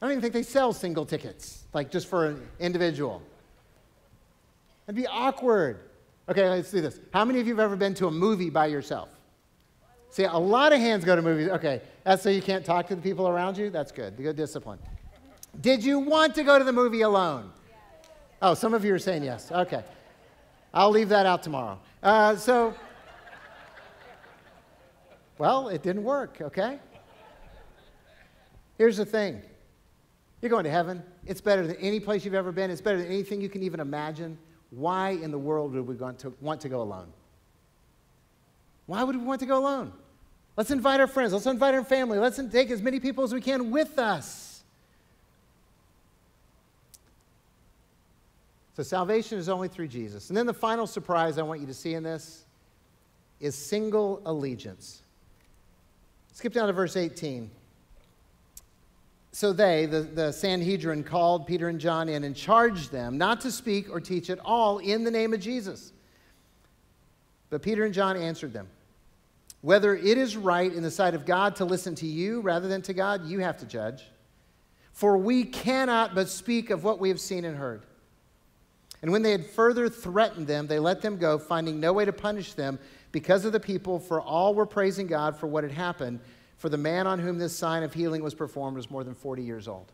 I 0.00 0.06
don't 0.06 0.12
even 0.12 0.22
think 0.22 0.32
they 0.32 0.42
sell 0.42 0.72
single 0.72 1.04
tickets, 1.04 1.64
like 1.74 1.90
just 1.90 2.08
for 2.08 2.26
an 2.26 2.48
individual. 2.58 3.22
That'd 4.86 4.96
be 4.96 5.06
awkward. 5.06 5.80
Okay, 6.28 6.48
let's 6.48 6.70
do 6.70 6.80
this. 6.80 7.00
How 7.12 7.24
many 7.24 7.40
of 7.40 7.46
you 7.46 7.54
have 7.54 7.64
ever 7.64 7.76
been 7.76 7.92
to 7.94 8.06
a 8.06 8.10
movie 8.10 8.50
by 8.50 8.66
yourself? 8.66 9.10
See, 10.10 10.24
a 10.24 10.38
lot 10.38 10.72
of 10.72 10.80
hands 10.80 11.04
go 11.04 11.16
to 11.16 11.22
movies. 11.22 11.48
Okay, 11.48 11.82
that's 12.02 12.22
so 12.22 12.30
you 12.30 12.40
can't 12.40 12.64
talk 12.64 12.86
to 12.86 12.96
the 12.96 13.02
people 13.02 13.28
around 13.28 13.58
you? 13.58 13.68
That's 13.68 13.92
good. 13.92 14.16
Good 14.16 14.36
discipline. 14.36 14.78
Did 15.60 15.84
you 15.84 15.98
want 15.98 16.34
to 16.36 16.44
go 16.44 16.58
to 16.58 16.64
the 16.64 16.72
movie 16.72 17.02
alone? 17.02 17.50
Oh, 18.40 18.54
some 18.54 18.72
of 18.72 18.86
you 18.86 18.94
are 18.94 18.98
saying 18.98 19.22
yes. 19.22 19.52
Okay. 19.52 19.82
I'll 20.76 20.90
leave 20.90 21.08
that 21.08 21.24
out 21.24 21.42
tomorrow. 21.42 21.78
Uh, 22.02 22.36
so, 22.36 22.74
well, 25.38 25.68
it 25.68 25.82
didn't 25.82 26.04
work, 26.04 26.36
okay? 26.42 26.78
Here's 28.76 28.98
the 28.98 29.06
thing 29.06 29.40
you're 30.42 30.50
going 30.50 30.64
to 30.64 30.70
heaven. 30.70 31.02
It's 31.24 31.40
better 31.40 31.66
than 31.66 31.76
any 31.76 31.98
place 31.98 32.26
you've 32.26 32.34
ever 32.34 32.52
been, 32.52 32.70
it's 32.70 32.82
better 32.82 32.98
than 32.98 33.06
anything 33.06 33.40
you 33.40 33.48
can 33.48 33.62
even 33.62 33.80
imagine. 33.80 34.36
Why 34.68 35.10
in 35.10 35.30
the 35.30 35.38
world 35.38 35.72
would 35.72 35.86
we 35.86 35.94
want 35.94 36.18
to, 36.20 36.34
want 36.42 36.60
to 36.60 36.68
go 36.68 36.82
alone? 36.82 37.10
Why 38.84 39.02
would 39.02 39.16
we 39.16 39.24
want 39.24 39.40
to 39.40 39.46
go 39.46 39.56
alone? 39.56 39.94
Let's 40.58 40.70
invite 40.70 41.00
our 41.00 41.06
friends. 41.06 41.32
Let's 41.32 41.46
invite 41.46 41.74
our 41.74 41.84
family. 41.84 42.18
Let's 42.18 42.38
take 42.52 42.70
as 42.70 42.82
many 42.82 43.00
people 43.00 43.24
as 43.24 43.32
we 43.32 43.40
can 43.40 43.70
with 43.70 43.98
us. 43.98 44.45
So 48.76 48.82
salvation 48.82 49.38
is 49.38 49.48
only 49.48 49.68
through 49.68 49.88
Jesus. 49.88 50.28
And 50.28 50.36
then 50.36 50.44
the 50.44 50.52
final 50.52 50.86
surprise 50.86 51.38
I 51.38 51.42
want 51.42 51.62
you 51.62 51.66
to 51.66 51.72
see 51.72 51.94
in 51.94 52.02
this 52.02 52.44
is 53.40 53.54
single 53.54 54.20
allegiance. 54.26 55.00
Skip 56.34 56.52
down 56.52 56.66
to 56.66 56.74
verse 56.74 56.94
18. 56.94 57.50
So 59.32 59.54
they, 59.54 59.86
the, 59.86 60.00
the 60.02 60.30
Sanhedrin, 60.30 61.04
called 61.04 61.46
Peter 61.46 61.70
and 61.70 61.80
John 61.80 62.10
in 62.10 62.22
and 62.24 62.36
charged 62.36 62.92
them 62.92 63.16
not 63.16 63.40
to 63.42 63.50
speak 63.50 63.88
or 63.90 63.98
teach 63.98 64.28
at 64.28 64.40
all 64.40 64.76
in 64.76 65.04
the 65.04 65.10
name 65.10 65.32
of 65.32 65.40
Jesus. 65.40 65.94
But 67.48 67.62
Peter 67.62 67.86
and 67.86 67.94
John 67.94 68.18
answered 68.18 68.52
them 68.52 68.68
Whether 69.62 69.96
it 69.96 70.18
is 70.18 70.36
right 70.36 70.70
in 70.70 70.82
the 70.82 70.90
sight 70.90 71.14
of 71.14 71.24
God 71.24 71.56
to 71.56 71.64
listen 71.64 71.94
to 71.94 72.06
you 72.06 72.42
rather 72.42 72.68
than 72.68 72.82
to 72.82 72.92
God, 72.92 73.24
you 73.24 73.38
have 73.38 73.56
to 73.58 73.64
judge. 73.64 74.02
For 74.92 75.16
we 75.16 75.44
cannot 75.44 76.14
but 76.14 76.28
speak 76.28 76.68
of 76.68 76.84
what 76.84 76.98
we 76.98 77.08
have 77.08 77.20
seen 77.20 77.46
and 77.46 77.56
heard. 77.56 77.86
And 79.02 79.12
when 79.12 79.22
they 79.22 79.30
had 79.30 79.46
further 79.46 79.88
threatened 79.88 80.46
them, 80.46 80.66
they 80.66 80.78
let 80.78 81.02
them 81.02 81.18
go, 81.18 81.38
finding 81.38 81.78
no 81.78 81.92
way 81.92 82.04
to 82.04 82.12
punish 82.12 82.54
them 82.54 82.78
because 83.12 83.44
of 83.44 83.52
the 83.52 83.60
people, 83.60 83.98
for 83.98 84.20
all 84.20 84.54
were 84.54 84.66
praising 84.66 85.06
God 85.06 85.36
for 85.36 85.46
what 85.46 85.64
had 85.64 85.72
happened. 85.72 86.20
For 86.56 86.68
the 86.68 86.78
man 86.78 87.06
on 87.06 87.18
whom 87.18 87.38
this 87.38 87.56
sign 87.56 87.82
of 87.82 87.92
healing 87.92 88.22
was 88.22 88.34
performed 88.34 88.76
was 88.76 88.90
more 88.90 89.04
than 89.04 89.14
40 89.14 89.42
years 89.42 89.68
old. 89.68 89.92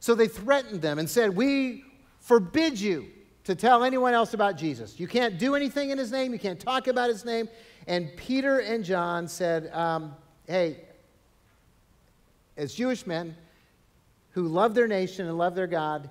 So 0.00 0.14
they 0.14 0.28
threatened 0.28 0.80
them 0.80 0.98
and 0.98 1.08
said, 1.08 1.34
We 1.34 1.84
forbid 2.20 2.80
you 2.80 3.06
to 3.44 3.54
tell 3.54 3.84
anyone 3.84 4.14
else 4.14 4.34
about 4.34 4.56
Jesus. 4.56 4.98
You 5.00 5.06
can't 5.06 5.38
do 5.38 5.54
anything 5.54 5.90
in 5.90 5.98
his 5.98 6.12
name, 6.12 6.32
you 6.32 6.38
can't 6.38 6.60
talk 6.60 6.86
about 6.86 7.08
his 7.08 7.24
name. 7.24 7.48
And 7.86 8.14
Peter 8.16 8.58
and 8.60 8.84
John 8.84 9.28
said, 9.28 9.72
um, 9.72 10.14
Hey, 10.46 10.80
as 12.56 12.74
Jewish 12.74 13.06
men 13.06 13.36
who 14.30 14.48
love 14.48 14.74
their 14.74 14.86
nation 14.86 15.26
and 15.26 15.38
love 15.38 15.54
their 15.54 15.66
God, 15.66 16.10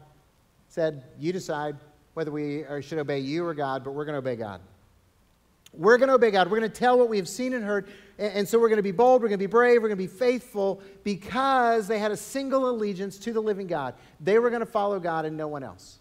said, 0.77 1.01
You 1.17 1.33
decide 1.33 1.75
whether 2.13 2.29
we 2.29 2.63
should 2.81 2.99
obey 2.99 3.17
you 3.17 3.43
or 3.43 3.55
God, 3.55 3.83
but 3.83 3.95
we're 3.95 4.05
going 4.05 4.13
to 4.13 4.19
obey 4.19 4.35
God. 4.35 4.61
We're 5.73 5.97
going 5.97 6.09
to 6.09 6.13
obey 6.13 6.29
God. 6.29 6.51
We're 6.51 6.59
going 6.59 6.71
to 6.71 6.79
tell 6.79 6.99
what 6.99 7.09
we 7.09 7.17
have 7.17 7.27
seen 7.27 7.55
and 7.55 7.65
heard. 7.65 7.87
And 8.19 8.47
so 8.47 8.59
we're 8.59 8.69
going 8.69 8.77
to 8.77 8.83
be 8.83 8.91
bold, 8.91 9.23
we're 9.23 9.27
going 9.27 9.39
to 9.39 9.47
be 9.47 9.51
brave, 9.51 9.81
we're 9.81 9.89
going 9.89 9.97
to 9.97 10.03
be 10.03 10.07
faithful 10.07 10.81
because 11.03 11.87
they 11.87 11.97
had 11.97 12.11
a 12.11 12.17
single 12.17 12.69
allegiance 12.69 13.17
to 13.19 13.33
the 13.33 13.41
living 13.41 13.65
God. 13.65 13.95
They 14.19 14.37
were 14.37 14.51
going 14.51 14.59
to 14.59 14.67
follow 14.67 14.99
God 14.99 15.25
and 15.25 15.35
no 15.35 15.47
one 15.47 15.63
else. 15.63 15.97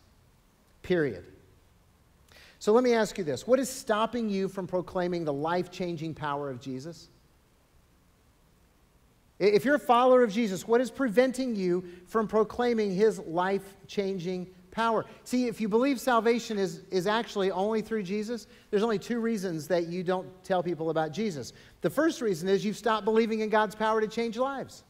Period. 0.82 1.24
So 2.58 2.72
let 2.72 2.84
me 2.84 2.92
ask 2.92 3.16
you 3.16 3.24
this 3.24 3.46
What 3.46 3.58
is 3.58 3.70
stopping 3.70 4.28
you 4.28 4.48
from 4.48 4.66
proclaiming 4.66 5.24
the 5.24 5.32
life 5.32 5.70
changing 5.70 6.12
power 6.12 6.50
of 6.50 6.60
Jesus? 6.60 7.08
If 9.38 9.64
you're 9.64 9.74
a 9.74 9.78
follower 9.78 10.22
of 10.22 10.32
Jesus, 10.32 10.66
what 10.68 10.80
is 10.80 10.90
preventing 10.90 11.56
you 11.56 11.84
from 12.06 12.26
proclaiming 12.26 12.94
his 12.94 13.18
life 13.18 13.74
changing 13.86 14.46
power. 14.76 15.06
See, 15.24 15.46
if 15.46 15.58
you 15.58 15.70
believe 15.70 15.98
salvation 15.98 16.58
is, 16.58 16.82
is 16.90 17.06
actually 17.06 17.50
only 17.50 17.80
through 17.80 18.02
Jesus, 18.02 18.46
there's 18.70 18.82
only 18.82 18.98
two 18.98 19.20
reasons 19.20 19.66
that 19.68 19.86
you 19.86 20.04
don't 20.04 20.28
tell 20.44 20.62
people 20.62 20.90
about 20.90 21.12
Jesus. 21.12 21.54
The 21.80 21.88
first 21.88 22.20
reason 22.20 22.46
is 22.46 22.62
you've 22.62 22.76
stopped 22.76 23.06
believing 23.06 23.40
in 23.40 23.48
God's 23.48 23.74
power 23.74 24.02
to 24.02 24.06
change 24.06 24.36
lives. 24.36 24.84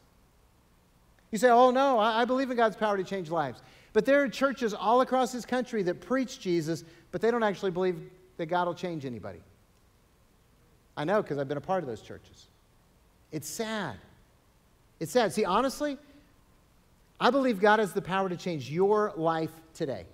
You 1.31 1.37
say, 1.37 1.49
oh 1.49 1.71
no, 1.71 1.99
I, 1.99 2.23
I 2.23 2.25
believe 2.25 2.51
in 2.51 2.57
God's 2.57 2.75
power 2.75 2.97
to 2.97 3.03
change 3.03 3.29
lives. 3.29 3.61
But 3.93 4.05
there 4.05 4.21
are 4.21 4.27
churches 4.27 4.73
all 4.73 4.99
across 4.99 5.31
this 5.31 5.45
country 5.45 5.83
that 5.83 6.01
preach 6.01 6.41
Jesus, 6.41 6.83
but 7.11 7.21
they 7.21 7.31
don't 7.31 7.43
actually 7.43 7.71
believe 7.71 7.97
that 8.35 8.47
God 8.47 8.67
will 8.67 8.75
change 8.75 9.05
anybody. 9.05 9.39
I 10.97 11.05
know 11.05 11.21
because 11.21 11.37
I've 11.37 11.47
been 11.47 11.57
a 11.57 11.61
part 11.61 11.81
of 11.81 11.87
those 11.87 12.01
churches. 12.01 12.47
It's 13.31 13.47
sad. 13.47 13.95
It's 14.99 15.13
sad. 15.13 15.31
See, 15.31 15.45
honestly, 15.45 15.97
I 17.19 17.29
believe 17.29 17.59
God 17.59 17.79
has 17.79 17.93
the 17.93 18.01
power 18.01 18.29
to 18.29 18.37
change 18.37 18.69
your 18.69 19.13
life 19.15 19.51
today. 19.73 20.05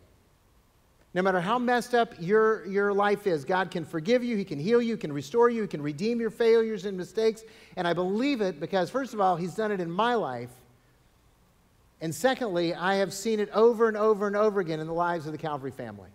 No 1.14 1.22
matter 1.22 1.40
how 1.40 1.60
messed 1.60 1.94
up 1.94 2.14
your, 2.20 2.66
your 2.66 2.92
life 2.92 3.28
is, 3.28 3.46
God 3.46 3.70
can 3.70 3.86
forgive 3.86 4.24
you, 4.24 4.36
He 4.36 4.44
can 4.44 4.58
heal 4.58 4.82
you, 4.82 4.96
He 4.96 5.00
can 5.00 5.14
restore 5.14 5.50
you, 5.50 5.62
He 5.62 5.68
can 5.68 5.82
redeem 5.82 6.20
your 6.20 6.32
failures 6.32 6.86
and 6.86 6.98
mistakes. 6.98 7.44
And 7.76 7.88
I 7.88 7.94
believe 7.94 8.42
it 8.42 8.60
because, 8.60 8.90
first 8.90 9.14
of 9.14 9.22
all, 9.22 9.36
He's 9.36 9.54
done 9.54 9.72
it 9.72 9.80
in 9.80 9.92
my 9.92 10.16
life. 10.16 10.50
And 12.02 12.14
secondly, 12.14 12.74
I 12.74 12.96
have 12.96 13.14
seen 13.14 13.40
it 13.40 13.50
over 13.52 13.88
and 13.88 13.96
over 13.96 14.26
and 14.26 14.36
over 14.36 14.60
again 14.60 14.80
in 14.80 14.88
the 14.88 14.94
lives 14.94 15.26
of 15.26 15.32
the 15.32 15.38
Calvary 15.38 15.72
family. 15.72 16.10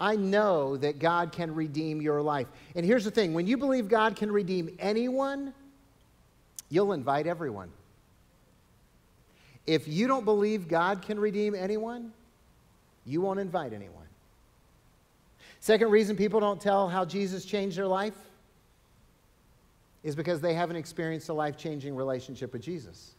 I 0.00 0.16
know 0.16 0.76
that 0.78 0.98
God 0.98 1.30
can 1.30 1.54
redeem 1.54 2.02
your 2.02 2.20
life. 2.20 2.48
And 2.74 2.84
here's 2.84 3.04
the 3.04 3.10
thing 3.10 3.34
when 3.34 3.46
you 3.46 3.56
believe 3.56 3.88
God 3.88 4.16
can 4.16 4.32
redeem 4.32 4.74
anyone, 4.80 5.54
you'll 6.70 6.92
invite 6.92 7.28
everyone. 7.28 7.70
If 9.66 9.86
you 9.86 10.06
don't 10.06 10.24
believe 10.24 10.68
God 10.68 11.02
can 11.02 11.18
redeem 11.18 11.54
anyone, 11.54 12.12
you 13.06 13.20
won't 13.20 13.40
invite 13.40 13.72
anyone. 13.72 14.06
Second 15.60 15.90
reason 15.90 16.16
people 16.16 16.40
don't 16.40 16.60
tell 16.60 16.88
how 16.88 17.04
Jesus 17.04 17.44
changed 17.44 17.78
their 17.78 17.86
life 17.86 18.16
is 20.02 20.16
because 20.16 20.40
they 20.40 20.54
haven't 20.54 20.76
experienced 20.76 21.28
a 21.28 21.32
life 21.32 21.56
changing 21.56 21.94
relationship 21.94 22.52
with 22.52 22.62
Jesus. 22.62 23.12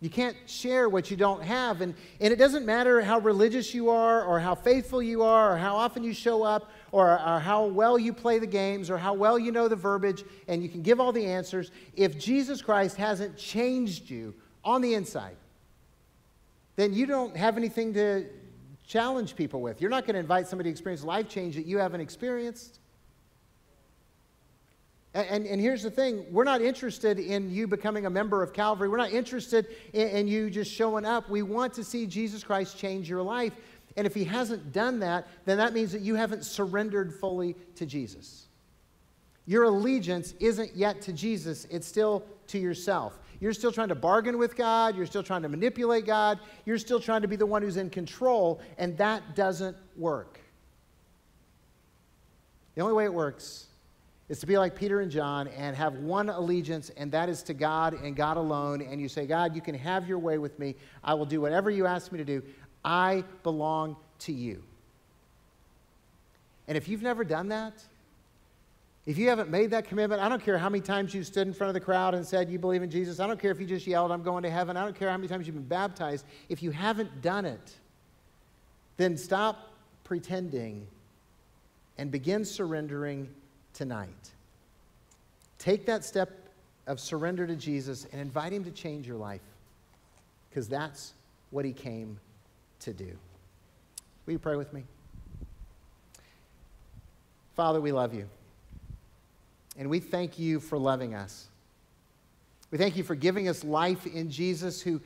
You 0.00 0.10
can't 0.10 0.36
share 0.46 0.88
what 0.88 1.10
you 1.10 1.16
don't 1.16 1.42
have. 1.42 1.80
And, 1.80 1.94
and 2.20 2.32
it 2.32 2.36
doesn't 2.36 2.66
matter 2.66 3.00
how 3.00 3.20
religious 3.20 3.72
you 3.72 3.90
are, 3.90 4.24
or 4.24 4.40
how 4.40 4.56
faithful 4.56 5.00
you 5.00 5.22
are, 5.22 5.54
or 5.54 5.56
how 5.56 5.76
often 5.76 6.02
you 6.02 6.12
show 6.12 6.42
up, 6.42 6.70
or, 6.92 7.12
or 7.12 7.40
how 7.40 7.64
well 7.64 7.98
you 7.98 8.12
play 8.12 8.38
the 8.38 8.46
games, 8.46 8.90
or 8.90 8.98
how 8.98 9.14
well 9.14 9.38
you 9.38 9.50
know 9.50 9.66
the 9.66 9.76
verbiage, 9.76 10.24
and 10.46 10.62
you 10.62 10.68
can 10.68 10.82
give 10.82 11.00
all 11.00 11.10
the 11.10 11.24
answers. 11.24 11.70
If 11.96 12.18
Jesus 12.18 12.62
Christ 12.62 12.96
hasn't 12.96 13.36
changed 13.36 14.10
you 14.10 14.34
on 14.62 14.82
the 14.82 14.94
inside, 14.94 15.36
then 16.76 16.92
you 16.92 17.06
don't 17.06 17.36
have 17.36 17.56
anything 17.56 17.94
to 17.94 18.26
challenge 18.86 19.34
people 19.36 19.62
with. 19.62 19.80
You're 19.80 19.90
not 19.90 20.04
going 20.04 20.14
to 20.14 20.20
invite 20.20 20.46
somebody 20.46 20.68
to 20.68 20.72
experience 20.72 21.02
life 21.02 21.28
change 21.28 21.56
that 21.56 21.66
you 21.66 21.78
haven't 21.78 22.02
experienced. 22.02 22.78
And, 25.14 25.26
and, 25.28 25.46
and, 25.46 25.60
here's 25.60 25.82
the 25.82 25.90
thing 25.90 26.24
we're 26.30 26.44
not 26.44 26.62
interested 26.62 27.18
in 27.18 27.50
you 27.50 27.66
becoming 27.66 28.06
a 28.06 28.10
member 28.10 28.42
of 28.42 28.54
Calvary. 28.54 28.88
We're 28.88 28.96
not 28.96 29.12
interested 29.12 29.66
in, 29.92 30.08
in, 30.08 30.28
you 30.28 30.48
just 30.48 30.72
showing 30.72 31.04
up. 31.04 31.28
We 31.28 31.42
want 31.42 31.74
to 31.74 31.84
see 31.84 32.06
Jesus 32.06 32.42
Christ 32.42 32.78
change 32.78 33.10
your 33.10 33.22
life. 33.22 33.52
And 33.96 34.06
if 34.06 34.14
he 34.14 34.24
hasn't 34.24 34.72
done 34.72 35.00
that, 35.00 35.28
then 35.44 35.58
that 35.58 35.74
means 35.74 35.92
that 35.92 36.02
you 36.02 36.14
haven't 36.14 36.44
surrendered 36.44 37.12
fully 37.12 37.56
to 37.76 37.86
Jesus. 37.86 38.46
Your 39.46 39.64
allegiance 39.64 40.34
isn't 40.40 40.76
yet 40.76 41.02
to 41.02 41.12
Jesus, 41.12 41.66
it's 41.70 41.86
still 41.86 42.24
to 42.48 42.58
yourself. 42.58 43.18
You're 43.40 43.52
still 43.52 43.72
trying 43.72 43.88
to 43.88 43.96
bargain 43.96 44.38
with 44.38 44.56
God, 44.56 44.96
you're 44.96 45.06
still 45.06 45.24
trying 45.24 45.42
to 45.42 45.48
manipulate 45.48 46.06
God, 46.06 46.38
you're 46.64 46.78
still 46.78 47.00
trying 47.00 47.22
to 47.22 47.28
be 47.28 47.36
the 47.36 47.46
one 47.46 47.60
who's 47.60 47.76
in 47.76 47.90
control, 47.90 48.60
and 48.78 48.96
that 48.98 49.34
doesn't 49.34 49.76
work. 49.96 50.38
The 52.76 52.82
only 52.82 52.94
way 52.94 53.04
it 53.04 53.12
works 53.12 53.66
is 54.28 54.38
to 54.38 54.46
be 54.46 54.56
like 54.56 54.74
Peter 54.74 55.00
and 55.00 55.10
John 55.10 55.48
and 55.48 55.76
have 55.76 55.94
one 55.96 56.30
allegiance, 56.30 56.90
and 56.96 57.12
that 57.12 57.28
is 57.28 57.42
to 57.42 57.54
God 57.54 57.94
and 57.94 58.16
God 58.16 58.38
alone. 58.38 58.80
And 58.80 58.98
you 58.98 59.08
say, 59.08 59.26
God, 59.26 59.54
you 59.54 59.60
can 59.60 59.74
have 59.74 60.08
your 60.08 60.18
way 60.18 60.38
with 60.38 60.58
me. 60.58 60.74
I 61.04 61.12
will 61.12 61.26
do 61.26 61.40
whatever 61.40 61.70
you 61.70 61.86
ask 61.86 62.10
me 62.12 62.18
to 62.18 62.24
do. 62.24 62.42
I 62.84 63.24
belong 63.42 63.96
to 64.20 64.32
you. 64.32 64.62
And 66.68 66.76
if 66.76 66.88
you've 66.88 67.02
never 67.02 67.24
done 67.24 67.48
that, 67.48 67.74
if 69.04 69.18
you 69.18 69.28
haven't 69.28 69.50
made 69.50 69.70
that 69.72 69.86
commitment, 69.86 70.22
I 70.22 70.28
don't 70.28 70.42
care 70.42 70.56
how 70.56 70.68
many 70.68 70.80
times 70.80 71.12
you 71.12 71.24
stood 71.24 71.48
in 71.48 71.52
front 71.52 71.68
of 71.68 71.74
the 71.74 71.80
crowd 71.80 72.14
and 72.14 72.24
said 72.24 72.48
you 72.48 72.58
believe 72.58 72.82
in 72.82 72.90
Jesus. 72.90 73.18
I 73.18 73.26
don't 73.26 73.40
care 73.40 73.50
if 73.50 73.60
you 73.60 73.66
just 73.66 73.86
yelled, 73.86 74.12
I'm 74.12 74.22
going 74.22 74.44
to 74.44 74.50
heaven. 74.50 74.76
I 74.76 74.84
don't 74.84 74.96
care 74.96 75.10
how 75.10 75.16
many 75.16 75.26
times 75.26 75.46
you've 75.46 75.56
been 75.56 75.64
baptized. 75.64 76.24
If 76.48 76.62
you 76.62 76.70
haven't 76.70 77.20
done 77.20 77.44
it, 77.44 77.72
then 78.96 79.16
stop 79.16 79.72
pretending 80.04 80.86
and 81.98 82.12
begin 82.12 82.44
surrendering 82.44 83.28
tonight. 83.74 84.30
Take 85.58 85.84
that 85.86 86.04
step 86.04 86.30
of 86.86 87.00
surrender 87.00 87.46
to 87.46 87.56
Jesus 87.56 88.06
and 88.12 88.20
invite 88.20 88.52
Him 88.52 88.64
to 88.64 88.70
change 88.70 89.06
your 89.06 89.16
life 89.16 89.40
because 90.48 90.68
that's 90.68 91.14
what 91.50 91.64
He 91.64 91.72
came 91.72 92.18
to 92.82 92.92
do. 92.92 93.16
Will 94.26 94.32
you 94.32 94.38
pray 94.38 94.56
with 94.56 94.72
me? 94.72 94.84
Father, 97.54 97.80
we 97.80 97.92
love 97.92 98.14
you. 98.14 98.28
And 99.76 99.88
we 99.88 100.00
thank 100.00 100.38
you 100.38 100.60
for 100.60 100.78
loving 100.78 101.14
us. 101.14 101.48
We 102.70 102.78
thank 102.78 102.96
you 102.96 103.04
for 103.04 103.14
giving 103.14 103.48
us 103.48 103.64
life 103.64 104.06
in 104.06 104.30
Jesus, 104.30 104.80
who, 104.80 105.00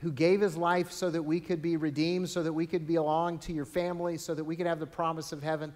who 0.00 0.12
gave 0.12 0.40
his 0.40 0.56
life 0.56 0.92
so 0.92 1.10
that 1.10 1.22
we 1.22 1.40
could 1.40 1.60
be 1.60 1.76
redeemed, 1.76 2.28
so 2.28 2.42
that 2.42 2.52
we 2.52 2.66
could 2.66 2.86
belong 2.86 3.38
to 3.40 3.52
your 3.52 3.64
family, 3.64 4.18
so 4.18 4.34
that 4.34 4.44
we 4.44 4.54
could 4.56 4.66
have 4.66 4.78
the 4.78 4.86
promise 4.86 5.32
of 5.32 5.42
heaven. 5.42 5.72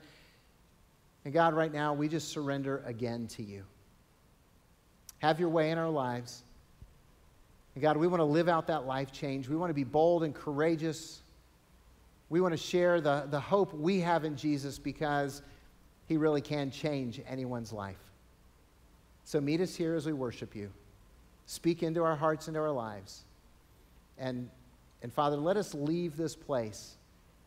And 1.25 1.35
God, 1.35 1.55
right 1.55 1.73
now, 1.73 1.95
we 1.95 2.09
just 2.09 2.29
surrender 2.29 2.83
again 2.87 3.27
to 3.29 3.43
you. 3.43 3.65
Have 5.19 5.39
your 5.39 5.51
way 5.51 5.71
in 5.71 5.79
our 5.79 5.91
lives. 5.91 6.45
And 7.75 7.83
God, 7.83 7.97
we 7.97 8.07
want 8.07 8.21
to 8.21 8.25
live 8.25 8.49
out 8.49 8.67
that 8.67 8.87
life 8.87 9.13
change. 9.13 9.49
We 9.49 9.57
want 9.57 9.71
to 9.71 9.75
be 9.75 9.85
bold 9.85 10.25
and 10.25 10.35
courageous. 10.35 11.21
We 12.29 12.41
want 12.41 12.53
to 12.53 12.59
share 12.59 13.01
the, 13.01 13.27
the 13.31 13.41
hope 13.41 13.73
we 13.75 14.01
have 14.01 14.25
in 14.25 14.37
Jesus 14.37 14.79
because 14.79 15.43
he 16.07 16.17
really 16.17 16.41
can 16.41 16.71
change 16.71 17.21
anyone's 17.29 17.73
life. 17.73 18.01
So 19.25 19.41
meet 19.41 19.61
us 19.61 19.77
here 19.77 19.95
as 19.95 20.07
we 20.07 20.13
worship 20.13 20.57
you. 20.57 20.71
Speak 21.47 21.83
into 21.83 22.03
our 22.03 22.17
hearts, 22.17 22.49
into 22.49 22.61
our 22.61 22.71
lives. 22.71 23.25
And, 24.19 24.49
and 25.03 25.13
Father, 25.13 25.37
let 25.37 25.57
us 25.57 25.75
leave 25.75 26.17
this 26.17 26.35
place 26.35 26.97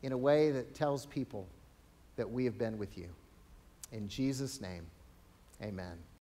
in 0.01 0.12
a 0.12 0.17
way 0.17 0.51
that 0.51 0.75
tells 0.75 1.05
people 1.05 1.47
that 2.15 2.29
we 2.29 2.45
have 2.45 2.57
been 2.57 2.77
with 2.77 2.97
you. 2.97 3.07
In 3.91 4.07
Jesus' 4.07 4.62
name, 4.62 4.86
amen. 5.62 6.03